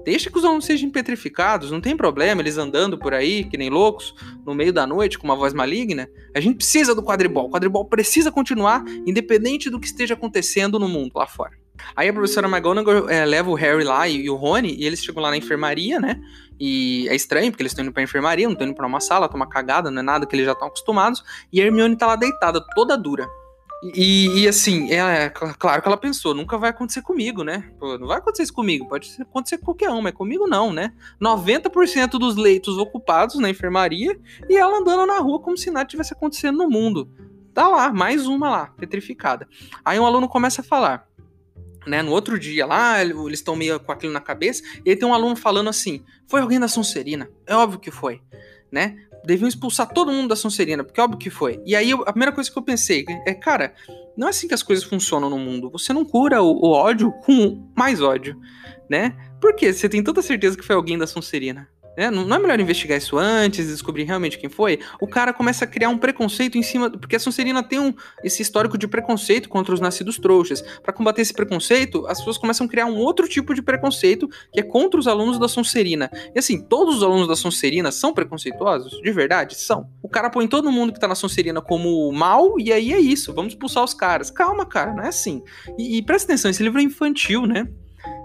Deixa 0.04 0.30
que 0.30 0.38
os 0.38 0.44
alunos 0.44 0.64
sejam 0.64 0.90
petrificados, 0.90 1.70
não 1.70 1.80
tem 1.80 1.96
problema, 1.96 2.40
eles 2.40 2.56
andando 2.56 2.98
por 2.98 3.12
aí, 3.12 3.44
que 3.44 3.56
nem 3.56 3.68
loucos, 3.68 4.14
no 4.44 4.54
meio 4.54 4.72
da 4.72 4.86
noite, 4.86 5.18
com 5.18 5.24
uma 5.24 5.36
voz 5.36 5.52
maligna. 5.52 6.08
A 6.34 6.40
gente 6.40 6.56
precisa 6.56 6.94
do 6.94 7.02
quadribol. 7.02 7.46
O 7.46 7.50
quadribol 7.50 7.84
precisa 7.84 8.32
continuar, 8.32 8.84
independente 9.06 9.68
do 9.70 9.78
que 9.78 9.86
esteja 9.86 10.14
acontecendo 10.14 10.78
no 10.78 10.88
mundo 10.88 11.12
lá 11.14 11.26
fora. 11.26 11.52
Aí 11.94 12.08
a 12.08 12.12
professora 12.12 12.48
McGonagall 12.48 13.08
é, 13.08 13.24
leva 13.24 13.50
o 13.50 13.54
Harry 13.54 13.84
lá 13.84 14.08
e, 14.08 14.22
e, 14.22 14.30
o 14.30 14.34
Rony, 14.34 14.74
e 14.74 14.84
eles 14.84 15.02
chegam 15.02 15.22
lá 15.22 15.30
na 15.30 15.36
enfermaria, 15.36 16.00
né? 16.00 16.20
E 16.58 17.08
é 17.08 17.14
estranho, 17.14 17.52
porque 17.52 17.62
eles 17.62 17.72
estão 17.72 17.84
indo 17.84 17.92
pra 17.92 18.02
enfermaria, 18.02 18.46
não 18.46 18.52
estão 18.52 18.66
indo 18.66 18.74
pra 18.74 18.86
uma 18.86 19.00
sala, 19.00 19.28
tomar 19.28 19.46
cagada, 19.46 19.90
não 19.90 20.00
é 20.00 20.02
nada 20.02 20.26
que 20.26 20.34
eles 20.34 20.46
já 20.46 20.52
estão 20.52 20.68
acostumados. 20.68 21.22
E 21.52 21.60
a 21.60 21.64
Hermione 21.64 21.96
tá 21.96 22.06
lá 22.06 22.16
deitada, 22.16 22.64
toda 22.74 22.96
dura. 22.96 23.28
E, 23.82 24.40
e, 24.40 24.48
assim, 24.48 24.90
é, 24.90 25.26
é, 25.26 25.30
claro 25.30 25.80
que 25.80 25.88
ela 25.88 25.96
pensou, 25.96 26.34
nunca 26.34 26.58
vai 26.58 26.70
acontecer 26.70 27.00
comigo, 27.00 27.44
né? 27.44 27.70
Pô, 27.78 27.96
não 27.96 28.08
vai 28.08 28.18
acontecer 28.18 28.42
isso 28.42 28.52
comigo, 28.52 28.88
pode 28.88 29.14
acontecer 29.20 29.58
com 29.58 29.66
qualquer 29.66 29.90
um, 29.90 30.02
mas 30.02 30.14
comigo 30.14 30.48
não, 30.48 30.72
né? 30.72 30.92
90% 31.20 32.10
dos 32.18 32.34
leitos 32.34 32.76
ocupados 32.76 33.36
na 33.36 33.48
enfermaria 33.48 34.18
e 34.48 34.56
ela 34.56 34.78
andando 34.78 35.06
na 35.06 35.18
rua 35.20 35.38
como 35.38 35.56
se 35.56 35.70
nada 35.70 35.88
tivesse 35.88 36.12
acontecendo 36.12 36.58
no 36.58 36.68
mundo. 36.68 37.08
Tá 37.54 37.68
lá, 37.68 37.92
mais 37.92 38.26
uma 38.26 38.50
lá, 38.50 38.66
petrificada. 38.66 39.48
Aí 39.84 39.98
um 39.98 40.06
aluno 40.06 40.28
começa 40.28 40.60
a 40.60 40.64
falar, 40.64 41.06
né? 41.86 42.02
No 42.02 42.10
outro 42.10 42.36
dia 42.36 42.66
lá, 42.66 43.00
eles 43.00 43.38
estão 43.38 43.54
meio 43.54 43.78
com 43.78 43.92
aquilo 43.92 44.12
na 44.12 44.20
cabeça, 44.20 44.62
e 44.84 44.90
aí 44.90 44.96
tem 44.96 45.08
um 45.08 45.14
aluno 45.14 45.36
falando 45.36 45.70
assim: 45.70 46.04
foi 46.26 46.40
alguém 46.40 46.58
da 46.58 46.66
Sonserina? 46.66 47.30
É 47.46 47.54
óbvio 47.54 47.78
que 47.78 47.92
foi, 47.92 48.20
né? 48.72 49.07
Deviam 49.28 49.46
expulsar 49.46 49.86
todo 49.92 50.10
mundo 50.10 50.30
da 50.30 50.36
Sonserina, 50.36 50.82
porque 50.82 50.98
óbvio 50.98 51.18
que 51.18 51.28
foi. 51.28 51.60
E 51.66 51.76
aí 51.76 51.92
a 51.92 52.12
primeira 52.12 52.32
coisa 52.32 52.50
que 52.50 52.58
eu 52.58 52.62
pensei 52.62 53.04
é, 53.26 53.34
cara, 53.34 53.74
não 54.16 54.26
é 54.26 54.30
assim 54.30 54.48
que 54.48 54.54
as 54.54 54.62
coisas 54.62 54.82
funcionam 54.82 55.28
no 55.28 55.38
mundo. 55.38 55.70
Você 55.70 55.92
não 55.92 56.02
cura 56.02 56.42
o, 56.42 56.50
o 56.50 56.70
ódio 56.70 57.12
com 57.26 57.70
mais 57.76 58.00
ódio, 58.00 58.40
né? 58.88 59.14
Por 59.38 59.54
quê? 59.54 59.70
Você 59.70 59.86
tem 59.86 60.02
tanta 60.02 60.22
certeza 60.22 60.56
que 60.56 60.64
foi 60.64 60.74
alguém 60.74 60.96
da 60.96 61.06
Sonserina. 61.06 61.68
Né? 61.98 62.12
Não 62.12 62.32
é 62.32 62.38
melhor 62.38 62.60
investigar 62.60 62.96
isso 62.96 63.18
antes, 63.18 63.66
descobrir 63.66 64.04
realmente 64.04 64.38
quem 64.38 64.48
foi? 64.48 64.78
O 65.00 65.08
cara 65.08 65.32
começa 65.32 65.64
a 65.64 65.66
criar 65.66 65.88
um 65.88 65.98
preconceito 65.98 66.56
em 66.56 66.62
cima. 66.62 66.88
Porque 66.88 67.16
a 67.16 67.18
Sonserina 67.18 67.60
tem 67.60 67.80
um, 67.80 67.92
esse 68.22 68.40
histórico 68.40 68.78
de 68.78 68.86
preconceito 68.86 69.48
contra 69.48 69.74
os 69.74 69.80
nascidos 69.80 70.16
trouxas. 70.16 70.62
Para 70.80 70.92
combater 70.92 71.22
esse 71.22 71.34
preconceito, 71.34 72.06
as 72.06 72.18
pessoas 72.18 72.38
começam 72.38 72.68
a 72.68 72.70
criar 72.70 72.86
um 72.86 72.96
outro 72.98 73.26
tipo 73.26 73.52
de 73.52 73.60
preconceito 73.60 74.28
que 74.52 74.60
é 74.60 74.62
contra 74.62 75.00
os 75.00 75.08
alunos 75.08 75.40
da 75.40 75.48
Sonserina. 75.48 76.08
E 76.32 76.38
assim, 76.38 76.60
todos 76.62 76.98
os 76.98 77.02
alunos 77.02 77.26
da 77.26 77.34
Sonserina 77.34 77.90
são 77.90 78.14
preconceituosos? 78.14 79.02
De 79.02 79.10
verdade? 79.10 79.56
São. 79.56 79.90
O 80.00 80.08
cara 80.08 80.30
põe 80.30 80.46
todo 80.46 80.70
mundo 80.70 80.92
que 80.92 81.00
tá 81.00 81.08
na 81.08 81.16
Sonserina 81.16 81.60
como 81.60 82.12
mal, 82.12 82.60
e 82.60 82.72
aí 82.72 82.92
é 82.92 83.00
isso, 83.00 83.34
vamos 83.34 83.54
expulsar 83.54 83.82
os 83.82 83.92
caras. 83.92 84.30
Calma, 84.30 84.64
cara, 84.64 84.94
não 84.94 85.02
é 85.02 85.08
assim. 85.08 85.42
E, 85.76 85.96
e 85.98 86.02
presta 86.02 86.30
atenção, 86.30 86.48
esse 86.48 86.62
livro 86.62 86.78
é 86.78 86.82
infantil, 86.84 87.44
né? 87.44 87.66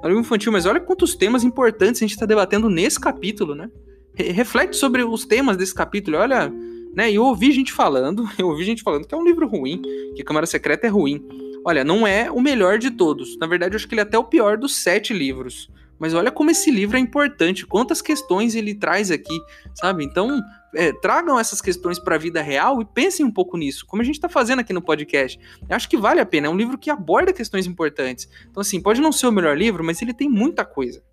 Livro 0.08 0.22
infantil, 0.22 0.52
mas 0.52 0.66
olha 0.66 0.80
quantos 0.80 1.16
temas 1.16 1.44
importantes 1.44 2.02
a 2.02 2.06
gente 2.06 2.14
está 2.14 2.26
debatendo 2.26 2.70
nesse 2.70 3.00
capítulo, 3.00 3.56
né? 3.56 3.70
Re 4.14 4.32
reflete 4.32 4.76
sobre 4.76 5.04
os 5.04 5.26
temas 5.26 5.58
desse 5.58 5.74
capítulo, 5.74 6.18
olha, 6.18 6.52
né? 6.96 7.12
Eu 7.12 7.24
ouvi 7.24 7.52
gente 7.52 7.72
falando, 7.72 8.28
eu 8.38 8.48
ouvi 8.48 8.64
gente 8.64 8.84
falando 8.84 9.08
que 9.08 9.14
é 9.14 9.18
um 9.18 9.24
livro 9.24 9.48
ruim, 9.48 9.82
que 10.16 10.24
Câmara 10.24 10.46
Secreta 10.46 10.88
é 10.88 10.90
ruim. 10.90 11.26
Olha, 11.66 11.84
não 11.84 12.06
é 12.06 12.30
o 12.30 12.42
melhor 12.42 12.78
de 12.78 12.92
todos. 12.92 13.38
Na 13.38 13.48
verdade, 13.48 13.74
eu 13.74 13.78
acho 13.78 13.88
que 13.88 13.94
ele 13.94 14.02
é 14.02 14.04
até 14.04 14.18
o 14.18 14.24
pior 14.24 14.58
dos 14.58 14.76
sete 14.76 15.14
livros. 15.14 15.70
Mas 15.98 16.14
olha 16.14 16.32
como 16.32 16.52
esse 16.52 16.70
livro 16.70 16.98
é 16.98 17.00
importante, 17.00 17.66
quantas 17.66 18.02
questões 18.02 18.56
ele 18.56 18.76
traz 18.76 19.10
aqui, 19.10 19.40
sabe? 19.74 20.04
Então, 20.04 20.42
é, 20.74 20.92
tragam 20.92 21.40
essas 21.40 21.62
questões 21.62 22.00
para 22.00 22.16
a 22.16 22.18
vida 22.18 22.42
real 22.42 22.82
e 22.82 22.86
pensem 22.86 23.26
um 23.26 23.32
pouco 23.32 23.58
nisso, 23.58 23.86
como 23.86 24.02
a 24.02 24.06
gente 24.06 24.16
está 24.16 24.30
fazendo 24.30 24.60
aqui 24.60 24.74
no 24.74 24.82
podcast. 24.82 25.40
Eu 25.68 25.76
acho 25.76 25.90
que 25.90 25.98
vale 25.98 26.20
a 26.20 26.26
pena, 26.26 26.48
é 26.48 26.50
um 26.50 26.58
livro 26.58 26.78
que 26.78 26.90
aborda 26.90 27.34
questões 27.34 27.66
importantes. 27.66 28.28
Então, 28.50 28.62
assim, 28.62 28.82
pode 28.82 29.02
não 29.02 29.12
ser 29.12 29.28
o 29.28 29.32
melhor 29.32 29.58
livro, 29.58 29.84
mas 29.84 30.02
ele 30.02 30.14
tem 30.14 30.30
muita 30.30 30.66
coisa. 30.66 31.04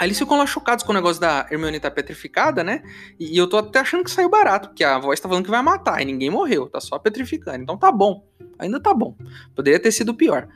Aí 0.00 0.06
eles 0.06 0.18
ficam 0.18 0.38
lá 0.38 0.46
chocados 0.46 0.82
com 0.82 0.92
o 0.92 0.94
negócio 0.94 1.20
da 1.20 1.46
Hermione 1.50 1.78
tá 1.78 1.90
petrificada, 1.90 2.64
né? 2.64 2.82
E, 3.18 3.34
e, 3.34 3.36
eu 3.36 3.46
tô 3.46 3.58
até 3.58 3.80
achando 3.80 4.02
que 4.02 4.10
saiu 4.10 4.30
barato, 4.30 4.68
porque 4.68 4.82
a 4.82 4.98
voz 4.98 5.20
tá 5.20 5.28
falando 5.28 5.44
que 5.44 5.50
vai 5.50 5.60
matar 5.62 6.00
e 6.00 6.06
ninguém 6.06 6.30
morreu, 6.30 6.70
tá 6.70 6.80
só 6.80 6.98
petrificando. 6.98 7.62
Então 7.62 7.76
tá 7.76 7.92
bom, 7.92 8.26
ainda 8.58 8.80
tá 8.80 8.94
bom. 8.94 9.14
Poderia 9.54 9.78
ter 9.78 9.92
sido 9.92 10.14
pior. 10.14 10.48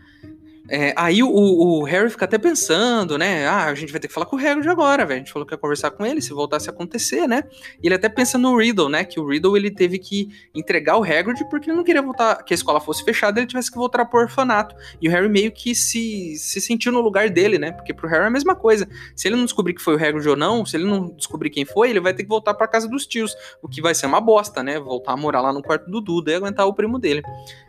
É, 0.69 0.95
aí 0.97 1.23
o, 1.23 1.29
o, 1.29 1.83
Harry 1.85 2.09
fica 2.09 2.25
até 2.25 2.39
pensando, 2.39 3.19
né? 3.19 3.47
Ah, 3.47 3.67
a 3.67 3.75
gente 3.75 3.93
vai 3.93 4.01
ter 4.01 4.09
que 4.09 4.15
falar 4.15 4.25
com 4.25 4.37
o 4.37 4.39
Hagrid 4.39 4.67
agora, 4.69 5.05
velho. 5.05 5.17
A 5.17 5.19
gente 5.19 5.33
falou 5.33 5.47
que 5.47 5.53
ia 5.53 5.59
conversar 5.59 5.91
com 5.91 6.07
ele, 6.07 6.23
se 6.23 6.33
voltasse 6.33 6.71
a 6.71 6.73
acontecer, 6.73 7.27
né? 7.29 7.45
E 7.83 7.87
ele 7.87 7.95
até 7.95 8.09
pensa 8.09 8.39
no 8.39 8.57
Riddle, 8.57 8.89
né? 8.89 9.05
Que 9.05 9.21
o 9.21 9.29
Riddle 9.29 9.57
ele 9.59 9.71
teve 9.71 9.99
que 9.99 10.31
entregar 10.55 10.97
o 10.97 11.05
Hagrid 11.05 11.45
porque 11.51 11.69
ele 11.69 11.77
não 11.77 11.85
queria 11.85 12.01
voltar, 12.01 12.43
que 12.43 12.55
a 12.55 12.57
escola 12.57 12.81
fosse 12.81 13.05
fechada, 13.05 13.41
ele 13.41 13.47
tivesse 13.47 13.71
que 13.71 13.77
voltar 13.77 14.07
pro 14.07 14.21
orfanato. 14.21 14.75
E 15.03 15.09
o 15.09 15.13
Harry 15.13 15.29
meio 15.29 15.53
que 15.53 15.75
se, 15.75 16.35
se 16.39 16.61
sentiu 16.63 16.91
no 16.91 17.03
lugar 17.03 17.29
dele, 17.29 17.59
né? 17.59 17.71
Porque 17.71 17.93
pro 17.93 18.09
Harry 18.09 18.25
é 18.25 18.29
a 18.29 18.31
mesma 18.31 18.55
coisa. 18.55 18.89
Se 19.15 19.29
ele 19.29 19.37
não 19.37 19.45
descobrir 19.45 19.75
que 19.75 19.83
foi 19.83 19.95
o 19.95 20.03
Hagrid 20.03 20.27
ou 20.27 20.37
não, 20.37 20.65
se 20.65 20.79
ele 20.79 20.87
não 20.87 21.11
descobrir 21.11 21.51
quem 21.51 21.67
foi, 21.67 21.91
ele 21.91 22.01
vai 22.01 22.15
ter 22.15 22.23
que 22.23 22.29
voltar 22.29 22.55
para 22.55 22.67
casa 22.67 22.89
dos 22.89 23.07
tios, 23.07 23.37
o 23.61 23.69
que 23.69 23.83
vai 23.83 23.95
ser 23.95 24.07
uma 24.07 24.21
bosta, 24.21 24.63
né? 24.63 24.81
Voltar 24.81 25.13
a 25.13 25.17
morar 25.17 25.43
lá 25.43 25.53
no 25.53 25.63
quarto 25.63 25.91
do 25.91 26.01
Duda 26.01 26.33
e 26.33 26.35
aguentar 26.35 26.67
o 26.67 26.73
primo 26.73 26.99
dele. 26.99 27.23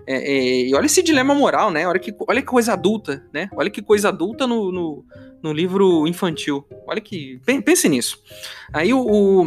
É, 0.07 0.15
é, 0.15 0.61
e 0.67 0.75
olha 0.75 0.85
esse 0.85 1.01
dilema 1.01 1.33
moral, 1.33 1.71
né? 1.71 1.87
Olha 1.87 1.99
que, 1.99 2.13
olha 2.27 2.41
que 2.41 2.47
coisa 2.47 2.73
adulta, 2.73 3.25
né? 3.33 3.49
Olha 3.55 3.69
que 3.69 3.81
coisa 3.81 4.09
adulta 4.09 4.45
no, 4.45 4.71
no, 4.71 5.05
no 5.41 5.53
livro 5.53 6.07
infantil. 6.07 6.65
Olha 6.87 7.01
que. 7.01 7.39
Pense 7.63 7.89
nisso. 7.89 8.21
Aí 8.71 8.93
o, 8.93 8.99
o, 8.99 9.45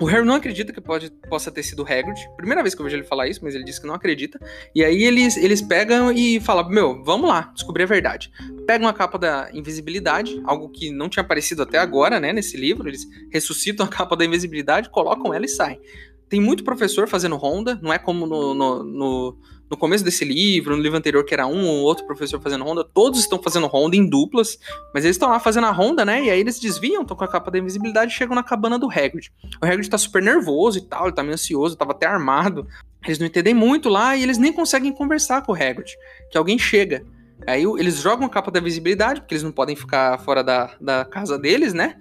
o, 0.00 0.04
Harry 0.04 0.24
não 0.24 0.36
acredita 0.36 0.72
que 0.72 0.80
pode, 0.80 1.10
possa 1.28 1.50
ter 1.50 1.64
sido 1.64 1.82
Hagrid. 1.82 2.18
Primeira 2.36 2.62
vez 2.62 2.74
que 2.74 2.80
eu 2.80 2.84
vejo 2.84 2.96
ele 2.96 3.04
falar 3.04 3.26
isso, 3.26 3.40
mas 3.42 3.56
ele 3.56 3.64
disse 3.64 3.80
que 3.80 3.86
não 3.86 3.94
acredita. 3.94 4.38
E 4.72 4.84
aí 4.84 5.02
eles, 5.02 5.36
eles 5.36 5.60
pegam 5.60 6.12
e 6.12 6.38
falam: 6.40 6.68
Meu, 6.68 7.02
vamos 7.02 7.28
lá, 7.28 7.50
descobrir 7.52 7.82
a 7.82 7.86
verdade. 7.86 8.30
Pegam 8.66 8.86
a 8.86 8.92
capa 8.92 9.18
da 9.18 9.50
invisibilidade, 9.52 10.40
algo 10.44 10.68
que 10.68 10.92
não 10.92 11.08
tinha 11.08 11.24
aparecido 11.24 11.62
até 11.62 11.78
agora, 11.78 12.20
né? 12.20 12.32
Nesse 12.32 12.56
livro. 12.56 12.88
Eles 12.88 13.04
ressuscitam 13.32 13.84
a 13.84 13.88
capa 13.88 14.16
da 14.16 14.24
invisibilidade, 14.24 14.90
colocam 14.90 15.34
ela 15.34 15.44
e 15.44 15.48
saem. 15.48 15.80
Tem 16.28 16.40
muito 16.40 16.64
professor 16.64 17.06
fazendo 17.06 17.36
ronda, 17.36 17.78
não 17.82 17.92
é 17.92 17.98
como 17.98 18.26
no, 18.26 18.54
no 18.54 19.38
no 19.72 19.76
começo 19.78 20.04
desse 20.04 20.22
livro, 20.22 20.76
no 20.76 20.82
livro 20.82 20.98
anterior, 20.98 21.24
que 21.24 21.32
era 21.32 21.46
um 21.46 21.66
ou 21.66 21.78
outro 21.78 22.04
professor 22.04 22.38
fazendo 22.38 22.62
ronda, 22.62 22.84
todos 22.84 23.18
estão 23.20 23.42
fazendo 23.42 23.66
ronda 23.66 23.96
em 23.96 24.06
duplas, 24.06 24.58
mas 24.92 25.02
eles 25.02 25.14
estão 25.16 25.30
lá 25.30 25.40
fazendo 25.40 25.66
a 25.66 25.70
ronda, 25.70 26.04
né? 26.04 26.24
E 26.24 26.30
aí 26.30 26.38
eles 26.38 26.60
desviam, 26.60 27.00
estão 27.00 27.16
com 27.16 27.24
a 27.24 27.28
capa 27.28 27.50
da 27.50 27.58
invisibilidade 27.58 28.12
e 28.12 28.14
chegam 28.14 28.34
na 28.34 28.42
cabana 28.42 28.78
do 28.78 28.90
Hagrid. 28.90 29.32
O 29.62 29.64
Hagrid 29.64 29.88
tá 29.88 29.96
super 29.96 30.20
nervoso 30.20 30.76
e 30.76 30.82
tal, 30.82 31.06
ele 31.06 31.14
tá 31.14 31.22
meio 31.22 31.32
ansioso, 31.32 31.74
tava 31.74 31.92
até 31.92 32.04
armado. 32.04 32.66
Eles 33.02 33.18
não 33.18 33.26
entendem 33.26 33.54
muito 33.54 33.88
lá 33.88 34.14
e 34.14 34.22
eles 34.22 34.36
nem 34.36 34.52
conseguem 34.52 34.92
conversar 34.92 35.40
com 35.40 35.52
o 35.52 35.54
Hagrid, 35.54 35.96
que 36.30 36.36
alguém 36.36 36.58
chega. 36.58 37.02
Aí 37.46 37.64
eles 37.64 37.96
jogam 37.96 38.26
a 38.26 38.30
capa 38.30 38.50
da 38.50 38.60
visibilidade, 38.60 39.22
porque 39.22 39.32
eles 39.32 39.42
não 39.42 39.52
podem 39.52 39.74
ficar 39.74 40.18
fora 40.18 40.44
da, 40.44 40.76
da 40.78 41.06
casa 41.06 41.38
deles, 41.38 41.72
né? 41.72 41.96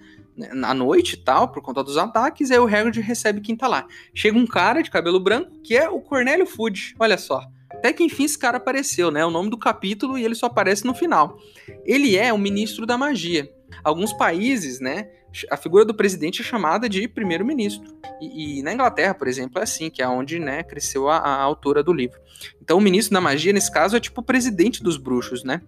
À 0.61 0.73
noite 0.73 1.13
e 1.13 1.17
tal, 1.17 1.47
por 1.47 1.61
conta 1.61 1.81
dos 1.81 1.97
ataques, 1.97 2.51
aí 2.51 2.59
o 2.59 2.67
Hagrid 2.67 2.99
recebe 2.99 3.39
quem 3.39 3.55
tá 3.55 3.69
lá. 3.69 3.87
Chega 4.13 4.37
um 4.37 4.45
cara 4.45 4.81
de 4.81 4.91
cabelo 4.91 5.21
branco, 5.21 5.51
que 5.63 5.73
é 5.73 5.89
o 5.89 6.01
Cornélio 6.01 6.45
Fudge, 6.45 6.93
olha 6.99 7.17
só. 7.17 7.41
Até 7.81 7.91
que 7.91 8.03
enfim 8.03 8.25
esse 8.25 8.37
cara 8.37 8.57
apareceu, 8.57 9.09
né? 9.09 9.25
O 9.25 9.31
nome 9.31 9.49
do 9.49 9.57
capítulo 9.57 10.15
e 10.15 10.23
ele 10.23 10.35
só 10.35 10.45
aparece 10.45 10.85
no 10.85 10.93
final. 10.93 11.39
Ele 11.83 12.15
é 12.15 12.31
o 12.31 12.37
ministro 12.37 12.85
da 12.85 12.95
magia. 12.95 13.51
Alguns 13.83 14.13
países, 14.13 14.79
né? 14.79 15.09
A 15.49 15.57
figura 15.57 15.83
do 15.83 15.95
presidente 15.95 16.41
é 16.41 16.45
chamada 16.45 16.87
de 16.87 17.07
primeiro-ministro. 17.07 17.91
E, 18.21 18.59
e, 18.59 18.61
na 18.61 18.71
Inglaterra, 18.71 19.15
por 19.15 19.27
exemplo, 19.27 19.57
é 19.57 19.63
assim, 19.63 19.89
que 19.89 19.99
é 19.99 20.07
onde 20.07 20.37
né, 20.37 20.61
cresceu 20.61 21.09
a, 21.09 21.17
a 21.17 21.41
autora 21.41 21.81
do 21.81 21.91
livro. 21.91 22.19
Então 22.61 22.77
o 22.77 22.81
ministro 22.81 23.15
da 23.15 23.21
magia, 23.21 23.51
nesse 23.51 23.71
caso, 23.71 23.97
é 23.97 23.99
tipo 23.99 24.21
o 24.21 24.23
presidente 24.23 24.83
dos 24.83 24.95
bruxos, 24.97 25.43
né? 25.43 25.59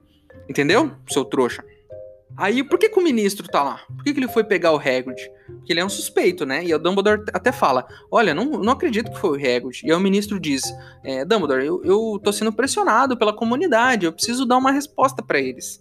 Entendeu, 0.47 0.91
seu 1.09 1.25
trouxa? 1.25 1.63
Aí, 2.35 2.63
por 2.63 2.79
que, 2.79 2.89
que 2.89 2.99
o 2.99 3.03
ministro 3.03 3.47
tá 3.47 3.61
lá? 3.61 3.81
Por 3.95 4.03
que, 4.03 4.13
que 4.13 4.19
ele 4.19 4.27
foi 4.27 4.43
pegar 4.43 4.71
o 4.71 4.77
Hagrid? 4.77 5.29
Porque 5.45 5.71
ele 5.71 5.79
é 5.79 5.85
um 5.85 5.89
suspeito, 5.89 6.45
né? 6.45 6.65
E 6.65 6.73
o 6.73 6.79
Dumbledore 6.79 7.23
até 7.31 7.51
fala: 7.51 7.85
Olha, 8.11 8.33
não, 8.33 8.45
não 8.45 8.73
acredito 8.73 9.11
que 9.11 9.19
foi 9.19 9.31
o 9.31 9.35
Hagrid. 9.35 9.81
E 9.83 9.91
aí 9.91 9.97
o 9.97 9.99
ministro 9.99 10.39
diz: 10.39 10.63
é, 11.03 11.23
Dumbledore, 11.23 11.65
eu, 11.65 11.81
eu 11.83 12.19
tô 12.23 12.33
sendo 12.33 12.51
pressionado 12.51 13.15
pela 13.15 13.33
comunidade, 13.33 14.05
eu 14.05 14.13
preciso 14.13 14.45
dar 14.45 14.57
uma 14.57 14.71
resposta 14.71 15.21
para 15.21 15.39
eles. 15.39 15.79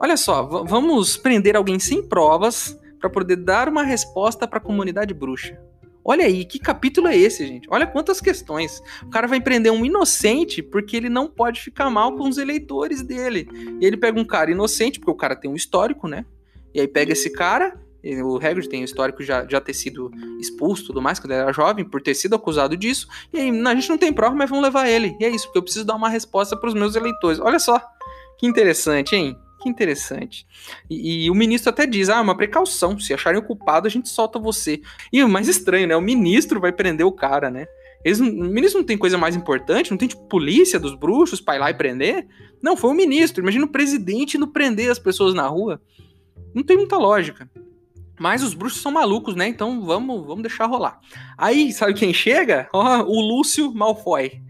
Olha 0.00 0.16
só, 0.16 0.42
vamos 0.64 1.18
prender 1.18 1.54
alguém 1.54 1.78
sem 1.78 2.02
provas 2.02 2.78
para 2.98 3.10
poder 3.10 3.36
dar 3.36 3.68
uma 3.68 3.82
resposta 3.82 4.48
para 4.48 4.58
a 4.58 4.62
comunidade 4.62 5.12
bruxa. 5.12 5.58
Olha 6.04 6.24
aí, 6.24 6.44
que 6.44 6.58
capítulo 6.58 7.08
é 7.08 7.16
esse, 7.16 7.46
gente? 7.46 7.68
Olha 7.70 7.86
quantas 7.86 8.20
questões. 8.20 8.82
O 9.02 9.10
cara 9.10 9.26
vai 9.26 9.40
prender 9.40 9.72
um 9.72 9.84
inocente 9.84 10.62
porque 10.62 10.96
ele 10.96 11.08
não 11.08 11.28
pode 11.28 11.60
ficar 11.60 11.90
mal 11.90 12.16
com 12.16 12.28
os 12.28 12.38
eleitores 12.38 13.02
dele. 13.02 13.48
E 13.80 13.84
ele 13.84 13.96
pega 13.96 14.18
um 14.18 14.24
cara 14.24 14.50
inocente, 14.50 14.98
porque 14.98 15.10
o 15.10 15.16
cara 15.16 15.36
tem 15.36 15.50
um 15.50 15.54
histórico, 15.54 16.08
né? 16.08 16.24
E 16.74 16.80
aí 16.80 16.88
pega 16.88 17.12
esse 17.12 17.30
cara, 17.30 17.78
o 18.24 18.36
Hagrid 18.36 18.68
tem 18.68 18.80
um 18.80 18.84
histórico 18.84 19.22
já, 19.22 19.46
já 19.46 19.60
ter 19.60 19.74
sido 19.74 20.10
expulso 20.40 20.86
tudo 20.86 21.02
mais, 21.02 21.18
quando 21.18 21.32
ele 21.32 21.42
era 21.42 21.52
jovem, 21.52 21.84
por 21.84 22.00
ter 22.00 22.14
sido 22.14 22.34
acusado 22.34 22.76
disso. 22.76 23.06
E 23.32 23.38
aí, 23.38 23.50
a 23.50 23.74
gente 23.74 23.88
não 23.88 23.98
tem 23.98 24.12
prova, 24.12 24.34
mas 24.34 24.48
vamos 24.48 24.64
levar 24.64 24.88
ele. 24.88 25.16
E 25.20 25.24
é 25.24 25.28
isso, 25.28 25.46
porque 25.46 25.58
eu 25.58 25.62
preciso 25.62 25.84
dar 25.84 25.96
uma 25.96 26.08
resposta 26.08 26.56
para 26.56 26.68
os 26.68 26.74
meus 26.74 26.96
eleitores. 26.96 27.38
Olha 27.40 27.58
só, 27.58 27.80
que 28.38 28.46
interessante, 28.46 29.14
hein? 29.14 29.36
Que 29.60 29.68
interessante. 29.68 30.46
E, 30.88 31.26
e, 31.26 31.30
o 31.30 31.34
ministro 31.34 31.70
até 31.70 31.86
diz: 31.86 32.08
ah, 32.08 32.20
uma 32.20 32.36
precaução. 32.36 32.98
Se 32.98 33.12
acharem 33.12 33.38
o 33.38 33.44
culpado, 33.44 33.86
a 33.86 33.90
gente 33.90 34.08
solta 34.08 34.38
você. 34.38 34.80
E 35.12 35.22
o 35.22 35.28
mais 35.28 35.48
estranho, 35.48 35.86
né? 35.86 35.96
O 35.96 36.00
ministro 36.00 36.58
vai 36.58 36.72
prender 36.72 37.06
o 37.06 37.12
cara, 37.12 37.50
né? 37.50 37.66
Eles, 38.02 38.18
o 38.20 38.24
ministro 38.24 38.80
não 38.80 38.86
tem 38.86 38.96
coisa 38.96 39.18
mais 39.18 39.36
importante? 39.36 39.90
Não 39.90 39.98
tem, 39.98 40.08
tipo, 40.08 40.26
polícia 40.26 40.80
dos 40.80 40.94
bruxos 40.94 41.40
pra 41.40 41.56
ir 41.56 41.58
lá 41.58 41.70
e 41.70 41.74
prender? 41.74 42.26
Não, 42.62 42.76
foi 42.76 42.90
o 42.90 42.94
ministro. 42.94 43.42
Imagina 43.42 43.66
o 43.66 43.70
presidente 43.70 44.38
indo 44.38 44.48
prender 44.48 44.90
as 44.90 44.98
pessoas 44.98 45.34
na 45.34 45.46
rua. 45.46 45.80
Não 46.54 46.62
tem 46.62 46.78
muita 46.78 46.96
lógica. 46.96 47.50
Mas 48.18 48.42
os 48.42 48.54
bruxos 48.54 48.80
são 48.80 48.92
malucos, 48.92 49.34
né? 49.34 49.46
Então 49.46 49.82
vamos, 49.84 50.26
vamos 50.26 50.42
deixar 50.42 50.66
rolar. 50.66 50.98
Aí, 51.36 51.72
sabe 51.72 51.92
quem 51.92 52.12
chega? 52.14 52.68
Ó, 52.72 53.02
o 53.02 53.20
Lúcio 53.20 53.72
Malfoy 53.74 54.40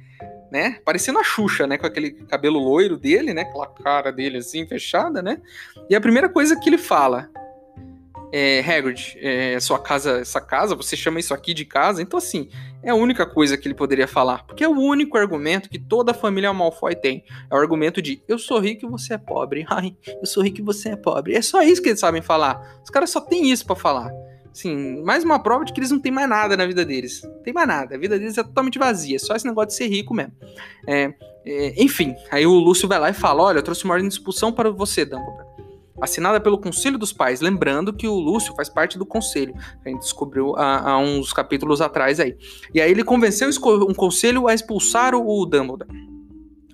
né? 0.50 0.78
Parecendo 0.84 1.18
a 1.18 1.24
Xuxa, 1.24 1.66
né? 1.66 1.78
Com 1.78 1.86
aquele 1.86 2.10
cabelo 2.10 2.58
loiro 2.58 2.96
dele, 2.96 3.32
né? 3.32 3.42
Aquela 3.42 3.66
cara 3.66 4.10
dele 4.10 4.38
assim, 4.38 4.66
fechada, 4.66 5.22
né? 5.22 5.40
E 5.88 5.94
a 5.94 6.00
primeira 6.00 6.28
coisa 6.28 6.58
que 6.58 6.68
ele 6.68 6.78
fala 6.78 7.30
é, 8.32 8.60
Hagrid, 8.60 9.16
é, 9.20 9.58
sua 9.58 9.78
casa, 9.78 10.20
essa 10.20 10.40
casa, 10.40 10.74
você 10.74 10.96
chama 10.96 11.18
isso 11.18 11.34
aqui 11.34 11.52
de 11.52 11.64
casa? 11.64 12.00
Então, 12.00 12.18
assim, 12.18 12.48
é 12.82 12.90
a 12.90 12.94
única 12.94 13.26
coisa 13.26 13.56
que 13.56 13.66
ele 13.66 13.74
poderia 13.74 14.06
falar. 14.06 14.44
Porque 14.46 14.62
é 14.62 14.68
o 14.68 14.78
único 14.78 15.18
argumento 15.18 15.68
que 15.68 15.78
toda 15.78 16.12
a 16.12 16.14
família 16.14 16.52
Malfoy 16.52 16.94
tem. 16.94 17.24
É 17.50 17.54
o 17.54 17.58
argumento 17.58 18.00
de 18.00 18.22
eu 18.28 18.38
sou 18.38 18.60
rico 18.60 18.86
e 18.86 18.88
você 18.88 19.14
é 19.14 19.18
pobre. 19.18 19.66
Ai, 19.68 19.96
eu 20.06 20.26
sou 20.26 20.42
rico 20.42 20.60
e 20.60 20.62
você 20.62 20.90
é 20.90 20.96
pobre. 20.96 21.34
É 21.34 21.42
só 21.42 21.62
isso 21.62 21.82
que 21.82 21.88
eles 21.88 22.00
sabem 22.00 22.22
falar. 22.22 22.80
Os 22.82 22.90
caras 22.90 23.10
só 23.10 23.20
têm 23.20 23.50
isso 23.50 23.66
para 23.66 23.76
falar. 23.76 24.10
Sim, 24.52 25.02
mais 25.02 25.22
uma 25.22 25.38
prova 25.38 25.64
de 25.64 25.72
que 25.72 25.80
eles 25.80 25.90
não 25.90 26.00
têm 26.00 26.10
mais 26.10 26.28
nada 26.28 26.56
na 26.56 26.66
vida 26.66 26.84
deles. 26.84 27.22
Não 27.22 27.42
tem 27.42 27.52
mais 27.52 27.68
nada. 27.68 27.94
A 27.94 27.98
vida 27.98 28.18
deles 28.18 28.36
é 28.36 28.42
totalmente 28.42 28.78
vazia. 28.78 29.18
Só 29.18 29.34
esse 29.34 29.46
negócio 29.46 29.68
de 29.68 29.74
ser 29.74 29.86
rico 29.86 30.12
mesmo. 30.12 30.32
É, 30.86 31.14
é, 31.44 31.82
enfim, 31.82 32.14
aí 32.30 32.46
o 32.46 32.52
Lúcio 32.52 32.88
vai 32.88 32.98
lá 32.98 33.10
e 33.10 33.14
fala: 33.14 33.42
Olha, 33.42 33.58
eu 33.58 33.62
trouxe 33.62 33.84
uma 33.84 33.94
ordem 33.94 34.08
de 34.08 34.14
expulsão 34.14 34.52
para 34.52 34.70
você, 34.70 35.04
Dumbledore. 35.04 35.48
Assinada 36.00 36.40
pelo 36.40 36.58
Conselho 36.58 36.98
dos 36.98 37.12
Pais. 37.12 37.40
Lembrando 37.40 37.92
que 37.92 38.08
o 38.08 38.14
Lúcio 38.14 38.54
faz 38.54 38.68
parte 38.68 38.98
do 38.98 39.04
Conselho. 39.04 39.54
A 39.84 39.88
gente 39.88 40.00
descobriu 40.00 40.56
há, 40.56 40.92
há 40.92 40.98
uns 40.98 41.32
capítulos 41.32 41.80
atrás 41.80 42.18
aí. 42.18 42.36
E 42.74 42.80
aí 42.80 42.90
ele 42.90 43.04
convenceu 43.04 43.48
um 43.86 43.94
conselho 43.94 44.48
a 44.48 44.54
expulsar 44.54 45.14
o 45.14 45.44
Dumbledore. 45.44 45.88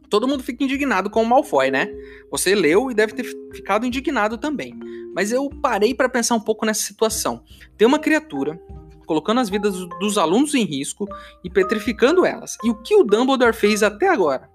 Todo 0.09 0.29
mundo 0.29 0.43
fica 0.43 0.65
indignado 0.65 1.11
com 1.11 1.23
o 1.23 1.27
Malfoy, 1.27 1.71
né? 1.71 1.89
Você 2.31 2.55
leu 2.55 2.91
e 2.91 2.95
deve 2.95 3.13
ter 3.13 3.25
ficado 3.53 3.87
indignado 3.87 4.39
também. 4.39 4.79
Mas 5.15 5.33
eu 5.33 5.49
parei 5.63 5.95
para 5.95 6.09
pensar 6.09 6.35
um 6.35 6.41
pouco 6.41 6.67
nessa 6.67 6.83
situação. 6.83 7.43
Tem 7.77 7.87
uma 7.87 7.99
criatura 7.99 8.61
colocando 9.07 9.41
as 9.41 9.49
vidas 9.49 9.75
dos 10.01 10.19
alunos 10.19 10.55
em 10.55 10.65
risco 10.65 11.07
e 11.43 11.49
petrificando 11.49 12.27
elas. 12.27 12.59
E 12.65 12.71
o 12.71 12.75
que 12.83 12.95
o 12.95 13.05
Dumbledore 13.05 13.55
fez 13.55 13.83
até 13.83 14.09
agora? 14.09 14.51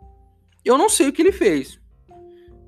Eu 0.63 0.77
não 0.77 0.89
sei 0.89 1.07
o 1.07 1.13
que 1.13 1.21
ele 1.21 1.31
fez. 1.31 1.79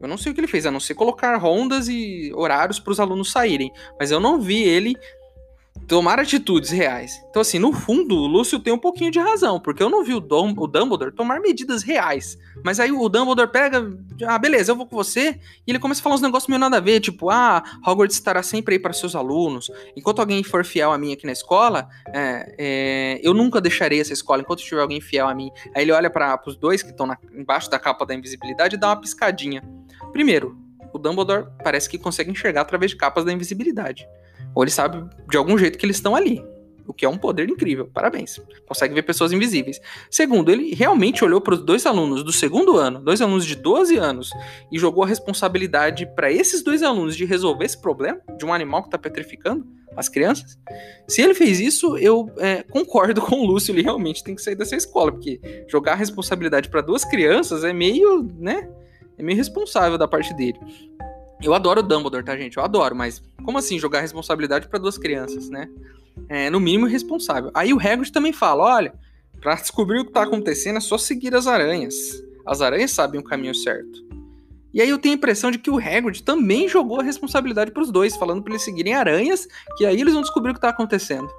Eu 0.01 0.07
não 0.07 0.17
sei 0.17 0.31
o 0.31 0.35
que 0.35 0.41
ele 0.41 0.47
fez, 0.47 0.65
a 0.65 0.71
não 0.71 0.79
ser 0.79 0.95
colocar 0.95 1.35
rondas 1.37 1.87
e 1.87 2.31
horários 2.35 2.79
para 2.79 2.91
os 2.91 2.99
alunos 2.99 3.31
saírem. 3.31 3.71
Mas 3.99 4.11
eu 4.11 4.19
não 4.19 4.39
vi 4.39 4.61
ele 4.61 4.95
tomar 5.88 6.19
atitudes 6.19 6.69
reais. 6.69 7.23
Então, 7.29 7.41
assim, 7.41 7.59
no 7.59 7.73
fundo, 7.73 8.15
o 8.15 8.27
Lúcio 8.27 8.59
tem 8.59 8.73
um 8.73 8.77
pouquinho 8.77 9.12
de 9.12 9.19
razão, 9.19 9.59
porque 9.59 9.83
eu 9.83 9.89
não 9.89 10.03
vi 10.03 10.13
o, 10.13 10.19
Dom, 10.19 10.53
o 10.57 10.67
Dumbledore 10.67 11.12
tomar 11.12 11.39
medidas 11.39 11.83
reais. 11.83 12.38
Mas 12.63 12.79
aí 12.79 12.91
o 12.91 13.09
Dumbledore 13.09 13.51
pega, 13.51 13.86
ah, 14.25 14.38
beleza, 14.38 14.71
eu 14.71 14.75
vou 14.75 14.86
com 14.86 14.95
você, 14.95 15.39
e 15.67 15.71
ele 15.71 15.79
começa 15.79 15.99
a 15.99 16.03
falar 16.03 16.15
uns 16.15 16.21
negócios 16.21 16.47
meio 16.47 16.59
nada 16.59 16.77
a 16.77 16.79
ver, 16.79 16.99
tipo, 16.99 17.29
ah, 17.29 17.62
Hogwarts 17.86 18.15
estará 18.15 18.41
sempre 18.41 18.75
aí 18.75 18.79
para 18.79 18.93
seus 18.93 19.15
alunos. 19.15 19.69
Enquanto 19.95 20.19
alguém 20.19 20.43
for 20.43 20.63
fiel 20.63 20.91
a 20.91 20.97
mim 20.97 21.13
aqui 21.13 21.25
na 21.25 21.33
escola, 21.33 21.89
é, 22.07 22.55
é, 22.57 23.19
eu 23.21 23.33
nunca 23.33 23.59
deixarei 23.59 23.99
essa 23.99 24.13
escola 24.13 24.41
enquanto 24.41 24.63
tiver 24.63 24.81
alguém 24.81 25.01
fiel 25.01 25.27
a 25.27 25.36
mim. 25.36 25.51
Aí 25.75 25.83
ele 25.83 25.91
olha 25.91 26.09
para 26.09 26.39
os 26.47 26.55
dois 26.55 26.81
que 26.81 26.89
estão 26.89 27.07
embaixo 27.33 27.69
da 27.69 27.77
capa 27.77 28.05
da 28.05 28.13
invisibilidade 28.13 28.75
e 28.75 28.79
dá 28.79 28.88
uma 28.88 29.01
piscadinha. 29.01 29.62
Primeiro, 30.12 30.57
o 30.93 30.99
Dumbledore 30.99 31.47
parece 31.63 31.89
que 31.89 31.97
consegue 31.97 32.31
enxergar 32.31 32.62
através 32.62 32.91
de 32.91 32.97
capas 32.97 33.25
da 33.25 33.33
invisibilidade. 33.33 34.07
Ou 34.55 34.63
ele 34.63 34.71
sabe 34.71 35.03
de 35.29 35.37
algum 35.37 35.57
jeito 35.57 35.77
que 35.77 35.85
eles 35.85 35.97
estão 35.97 36.15
ali. 36.15 36.43
O 36.85 36.93
que 36.93 37.05
é 37.05 37.09
um 37.09 37.17
poder 37.17 37.49
incrível. 37.49 37.89
Parabéns. 37.93 38.41
Consegue 38.67 38.93
ver 38.93 39.03
pessoas 39.03 39.31
invisíveis. 39.31 39.79
Segundo, 40.11 40.51
ele 40.51 40.75
realmente 40.75 41.23
olhou 41.23 41.39
para 41.39 41.53
os 41.53 41.63
dois 41.63 41.85
alunos 41.85 42.23
do 42.23 42.31
segundo 42.31 42.77
ano, 42.77 42.99
dois 42.99 43.21
alunos 43.21 43.45
de 43.45 43.55
12 43.55 43.97
anos, 43.97 44.31
e 44.71 44.77
jogou 44.77 45.03
a 45.03 45.07
responsabilidade 45.07 46.05
para 46.13 46.31
esses 46.31 46.61
dois 46.61 46.83
alunos 46.83 47.15
de 47.15 47.23
resolver 47.23 47.65
esse 47.65 47.81
problema 47.81 48.19
de 48.37 48.45
um 48.45 48.53
animal 48.53 48.81
que 48.81 48.89
está 48.89 48.97
petrificando 48.97 49.65
as 49.95 50.09
crianças. 50.09 50.57
Se 51.07 51.21
ele 51.21 51.33
fez 51.33 51.59
isso, 51.59 51.97
eu 51.97 52.29
é, 52.37 52.63
concordo 52.63 53.21
com 53.21 53.37
o 53.37 53.45
Lúcio. 53.45 53.71
Ele 53.71 53.81
realmente 53.81 54.23
tem 54.23 54.35
que 54.35 54.41
sair 54.41 54.55
dessa 54.55 54.75
escola, 54.75 55.11
porque 55.11 55.65
jogar 55.69 55.93
a 55.93 55.95
responsabilidade 55.95 56.69
para 56.69 56.81
duas 56.81 57.05
crianças 57.05 57.63
é 57.63 57.71
meio, 57.71 58.27
né? 58.37 58.69
É 59.17 59.23
meio 59.23 59.37
responsável 59.37 59.97
da 59.97 60.07
parte 60.07 60.33
dele. 60.33 60.59
Eu 61.43 61.53
adoro 61.53 61.82
o 61.82 61.84
Dumbledore, 61.84 62.23
tá, 62.23 62.38
gente? 62.38 62.58
Eu 62.58 62.63
adoro, 62.63 62.95
mas 62.95 63.21
como 63.43 63.58
assim 63.58 63.77
jogar 63.77 63.99
responsabilidade 63.99 64.67
para 64.69 64.79
duas 64.79 64.97
crianças, 64.97 65.49
né? 65.49 65.69
É, 66.29 66.49
no 66.49 66.60
mínimo 66.60 66.88
irresponsável. 66.88 67.51
Aí 67.53 67.73
o 67.73 67.77
Hagrid 67.77 68.12
também 68.12 68.32
fala: 68.32 68.63
olha, 68.63 68.93
para 69.41 69.56
descobrir 69.56 69.99
o 69.99 70.06
que 70.06 70.12
tá 70.12 70.23
acontecendo 70.23 70.77
é 70.77 70.79
só 70.79 70.97
seguir 70.97 71.36
as 71.36 71.45
aranhas. 71.45 71.95
As 72.45 72.62
aranhas 72.62 72.91
sabem 72.91 73.19
o 73.19 73.23
caminho 73.23 73.53
certo. 73.53 74.03
E 74.73 74.82
aí 74.82 74.89
eu 74.89 74.97
tenho 74.97 75.13
a 75.13 75.17
impressão 75.17 75.51
de 75.51 75.60
que 75.60 75.69
o 75.69 75.77
Hagrid 75.77 76.23
também 76.23 76.67
jogou 76.67 76.99
a 76.99 77.03
responsabilidade 77.03 77.71
para 77.71 77.84
os 77.84 77.91
dois, 77.91 78.15
falando 78.15 78.41
para 78.41 78.53
eles 78.53 78.63
seguirem 78.63 78.93
aranhas, 78.93 79.47
que 79.77 79.86
aí 79.86 79.99
eles 79.99 80.13
vão 80.13 80.23
descobrir 80.23 80.51
o 80.51 80.53
que 80.53 80.62
tá 80.62 80.69
acontecendo. 80.69 81.29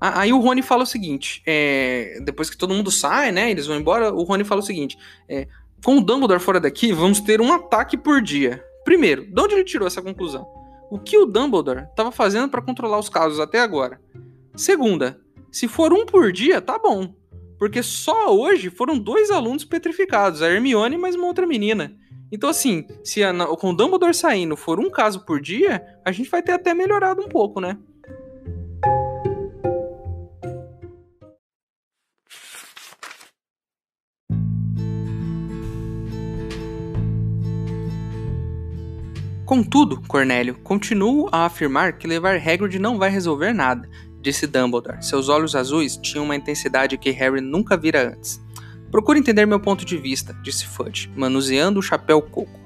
Aí 0.00 0.32
o 0.32 0.40
Rony 0.40 0.62
fala 0.62 0.84
o 0.84 0.86
seguinte: 0.86 1.42
é, 1.46 2.20
depois 2.24 2.48
que 2.48 2.56
todo 2.56 2.72
mundo 2.72 2.90
sai, 2.90 3.30
né? 3.30 3.50
Eles 3.50 3.66
vão 3.66 3.76
embora. 3.76 4.12
O 4.12 4.22
Rony 4.22 4.44
fala 4.44 4.62
o 4.62 4.64
seguinte: 4.64 4.96
é, 5.28 5.46
com 5.84 5.98
o 5.98 6.00
Dumbledore 6.00 6.40
fora 6.40 6.58
daqui, 6.58 6.92
vamos 6.92 7.20
ter 7.20 7.40
um 7.40 7.52
ataque 7.52 7.98
por 7.98 8.22
dia. 8.22 8.64
Primeiro, 8.84 9.26
de 9.26 9.40
onde 9.40 9.54
ele 9.54 9.64
tirou 9.64 9.86
essa 9.86 10.02
conclusão? 10.02 10.46
O 10.90 10.98
que 10.98 11.16
o 11.16 11.26
Dumbledore 11.26 11.84
estava 11.90 12.10
fazendo 12.10 12.48
para 12.48 12.62
controlar 12.62 12.98
os 12.98 13.08
casos 13.08 13.38
até 13.38 13.60
agora? 13.60 14.00
Segunda, 14.56 15.20
se 15.52 15.68
for 15.68 15.92
um 15.92 16.04
por 16.04 16.32
dia, 16.32 16.60
tá 16.60 16.78
bom. 16.78 17.14
Porque 17.58 17.82
só 17.82 18.34
hoje 18.34 18.70
foram 18.70 18.98
dois 18.98 19.30
alunos 19.30 19.64
petrificados, 19.64 20.42
a 20.42 20.50
Hermione 20.50 20.96
e 20.96 20.98
mais 20.98 21.14
uma 21.14 21.26
outra 21.26 21.46
menina. 21.46 21.94
Então, 22.32 22.48
assim, 22.48 22.86
se 23.04 23.22
a, 23.22 23.32
com 23.56 23.70
o 23.70 23.76
Dumbledore 23.76 24.14
saindo 24.14 24.56
for 24.56 24.80
um 24.80 24.88
caso 24.88 25.24
por 25.24 25.40
dia, 25.40 25.84
a 26.04 26.12
gente 26.12 26.30
vai 26.30 26.42
ter 26.42 26.52
até 26.52 26.72
melhorado 26.72 27.20
um 27.20 27.28
pouco, 27.28 27.60
né? 27.60 27.76
Contudo, 39.50 40.00
Cornélio, 40.06 40.54
continuo 40.62 41.28
a 41.32 41.44
afirmar 41.44 41.98
que 41.98 42.06
levar 42.06 42.36
Hagrid 42.36 42.78
não 42.78 42.96
vai 42.96 43.10
resolver 43.10 43.52
nada, 43.52 43.90
disse 44.22 44.46
Dumbledore. 44.46 45.04
Seus 45.04 45.28
olhos 45.28 45.56
azuis 45.56 45.96
tinham 45.96 46.24
uma 46.24 46.36
intensidade 46.36 46.96
que 46.96 47.10
Harry 47.10 47.40
nunca 47.40 47.76
vira 47.76 48.12
antes. 48.14 48.40
Procure 48.92 49.18
entender 49.18 49.46
meu 49.46 49.58
ponto 49.58 49.84
de 49.84 49.96
vista, 49.96 50.32
disse 50.40 50.68
Fudge, 50.68 51.10
manuseando 51.16 51.80
o 51.80 51.82
chapéu 51.82 52.22
coco. 52.22 52.60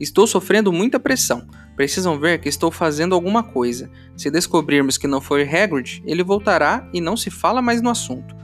Estou 0.00 0.26
sofrendo 0.26 0.72
muita 0.72 0.98
pressão. 0.98 1.46
Precisam 1.76 2.18
ver 2.18 2.40
que 2.40 2.48
estou 2.48 2.70
fazendo 2.70 3.14
alguma 3.14 3.42
coisa. 3.42 3.90
Se 4.16 4.30
descobrirmos 4.30 4.96
que 4.96 5.06
não 5.06 5.20
foi 5.20 5.42
Hagrid, 5.42 6.02
ele 6.06 6.22
voltará 6.24 6.88
e 6.94 7.02
não 7.02 7.18
se 7.18 7.30
fala 7.30 7.60
mais 7.60 7.82
no 7.82 7.90
assunto. 7.90 8.34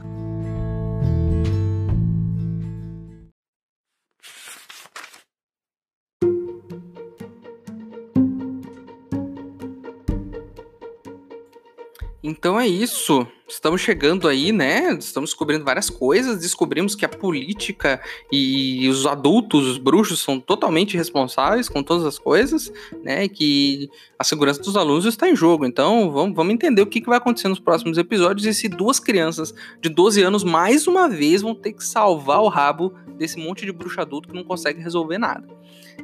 Então 12.47 12.57
é 12.57 12.65
isso. 12.65 13.27
Estamos 13.45 13.81
chegando 13.81 14.25
aí, 14.25 14.53
né? 14.53 14.93
Estamos 14.97 15.31
descobrindo 15.31 15.65
várias 15.65 15.89
coisas. 15.89 16.39
Descobrimos 16.39 16.95
que 16.95 17.03
a 17.03 17.09
política 17.09 18.01
e 18.31 18.87
os 18.87 19.05
adultos, 19.05 19.65
os 19.65 19.77
bruxos, 19.77 20.21
são 20.21 20.39
totalmente 20.39 20.95
responsáveis 20.95 21.67
com 21.67 21.83
todas 21.83 22.05
as 22.05 22.17
coisas, 22.17 22.71
né? 23.03 23.25
E 23.25 23.27
que 23.27 23.89
a 24.17 24.23
segurança 24.23 24.61
dos 24.61 24.77
alunos 24.77 25.03
está 25.03 25.27
em 25.27 25.35
jogo. 25.35 25.65
Então 25.65 26.09
vamos, 26.09 26.37
vamos 26.37 26.53
entender 26.53 26.81
o 26.81 26.87
que, 26.87 27.01
que 27.01 27.09
vai 27.09 27.17
acontecer 27.17 27.49
nos 27.49 27.59
próximos 27.59 27.97
episódios 27.97 28.47
e 28.47 28.53
se 28.53 28.69
duas 28.69 28.97
crianças 28.97 29.53
de 29.81 29.89
12 29.89 30.23
anos, 30.23 30.45
mais 30.45 30.87
uma 30.87 31.09
vez, 31.09 31.41
vão 31.41 31.53
ter 31.53 31.73
que 31.73 31.83
salvar 31.83 32.39
o 32.39 32.47
rabo 32.47 32.93
desse 33.17 33.37
monte 33.37 33.65
de 33.65 33.73
bruxo 33.73 33.99
adulto 33.99 34.29
que 34.29 34.35
não 34.35 34.45
consegue 34.45 34.81
resolver 34.81 35.17
nada. 35.17 35.45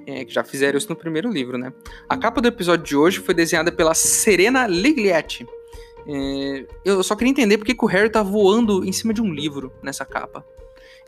É, 0.06 0.26
que 0.26 0.34
já 0.34 0.44
fizeram 0.44 0.78
isso 0.78 0.90
no 0.90 0.96
primeiro 0.98 1.32
livro, 1.32 1.58
né? 1.58 1.72
A 2.10 2.18
capa 2.18 2.42
do 2.42 2.50
episódio 2.50 2.86
de 2.86 2.98
hoje 2.98 3.20
foi 3.22 3.34
desenhada 3.34 3.72
pela 3.72 3.94
Serena 3.94 4.68
Liglietti. 4.68 5.48
É, 6.08 6.66
eu 6.84 7.02
só 7.04 7.16
queria 7.16 7.32
entender 7.32 7.58
porque 7.58 7.74
que 7.74 7.86
o 7.86 7.88
Harry 7.88 8.10
tá 8.10 8.22
voando 8.22 8.84
em 8.84 8.92
cima 8.92 9.14
de 9.14 9.22
um 9.22 9.34
livro 9.34 9.72
nessa 9.82 10.06
capa. 10.06 10.46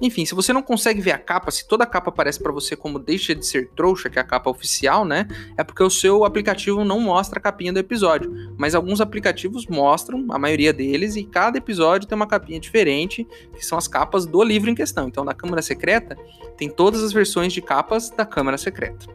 Enfim, 0.01 0.25
se 0.25 0.35
você 0.35 0.51
não 0.51 0.61
consegue 0.61 0.99
ver 0.99 1.11
a 1.11 1.17
capa, 1.17 1.49
se 1.49 1.65
toda 1.65 1.85
a 1.85 1.87
capa 1.87 2.09
aparece 2.09 2.41
para 2.41 2.51
você 2.51 2.75
como 2.75 2.99
deixa 2.99 3.33
de 3.33 3.45
ser 3.45 3.69
trouxa, 3.75 4.09
que 4.09 4.19
é 4.19 4.21
a 4.21 4.25
capa 4.25 4.49
oficial, 4.49 5.05
né? 5.05 5.25
É 5.57 5.63
porque 5.63 5.81
o 5.81 5.89
seu 5.89 6.25
aplicativo 6.25 6.83
não 6.83 6.99
mostra 6.99 7.39
a 7.39 7.41
capinha 7.41 7.71
do 7.71 7.79
episódio. 7.79 8.29
Mas 8.57 8.75
alguns 8.75 8.99
aplicativos 8.99 9.65
mostram, 9.67 10.25
a 10.29 10.37
maioria 10.37 10.73
deles, 10.73 11.15
e 11.15 11.23
cada 11.23 11.57
episódio 11.57 12.07
tem 12.07 12.15
uma 12.15 12.27
capinha 12.27 12.59
diferente, 12.59 13.25
que 13.55 13.65
são 13.65 13.77
as 13.77 13.87
capas 13.87 14.25
do 14.25 14.43
livro 14.43 14.69
em 14.69 14.75
questão. 14.75 15.07
Então, 15.07 15.23
na 15.23 15.33
Câmara 15.33 15.61
Secreta, 15.61 16.17
tem 16.57 16.69
todas 16.69 17.01
as 17.01 17.13
versões 17.13 17.53
de 17.53 17.61
capas 17.61 18.09
da 18.09 18.25
Câmara 18.25 18.57
Secreta 18.57 19.05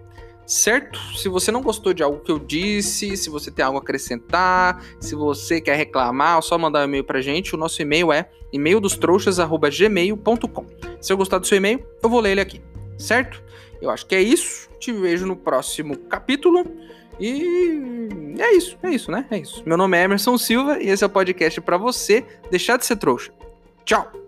certo? 0.50 0.98
Se 1.16 1.28
você 1.28 1.52
não 1.52 1.62
gostou 1.62 1.94
de 1.94 2.02
algo 2.02 2.18
que 2.18 2.32
eu 2.32 2.38
disse, 2.38 3.16
se 3.16 3.30
você 3.30 3.52
tem 3.52 3.64
algo 3.64 3.78
a 3.78 3.80
acrescentar, 3.80 4.84
se 4.98 5.14
você 5.14 5.60
quer 5.60 5.76
reclamar, 5.76 6.38
é 6.38 6.42
só 6.42 6.58
mandar 6.58 6.80
um 6.80 6.84
e-mail 6.84 7.04
pra 7.04 7.20
gente. 7.20 7.54
O 7.54 7.58
nosso 7.58 7.80
e-mail 7.80 8.12
é 8.12 8.28
e-maildostrouxas@gmail.com. 8.52 10.66
Se 11.00 11.12
eu 11.12 11.16
gostar 11.16 11.38
do 11.38 11.46
seu 11.46 11.56
e-mail, 11.56 11.86
eu 12.02 12.10
vou 12.10 12.18
ler 12.20 12.32
ele 12.32 12.40
aqui, 12.40 12.60
certo? 12.98 13.40
Eu 13.80 13.90
acho 13.90 14.04
que 14.06 14.14
é 14.14 14.20
isso. 14.20 14.68
Te 14.80 14.92
vejo 14.92 15.24
no 15.24 15.36
próximo 15.36 15.96
capítulo. 15.96 16.66
E 17.20 18.08
é 18.38 18.52
isso, 18.54 18.76
é 18.82 18.90
isso, 18.90 19.12
né? 19.12 19.26
É 19.30 19.38
isso. 19.38 19.62
Meu 19.64 19.76
nome 19.76 19.96
é 19.96 20.02
Emerson 20.02 20.36
Silva 20.36 20.82
e 20.82 20.88
esse 20.88 21.04
é 21.04 21.06
o 21.06 21.10
podcast 21.10 21.60
para 21.60 21.76
você 21.76 22.24
deixar 22.50 22.76
de 22.76 22.84
ser 22.84 22.96
trouxa. 22.96 23.30
Tchau. 23.84 24.19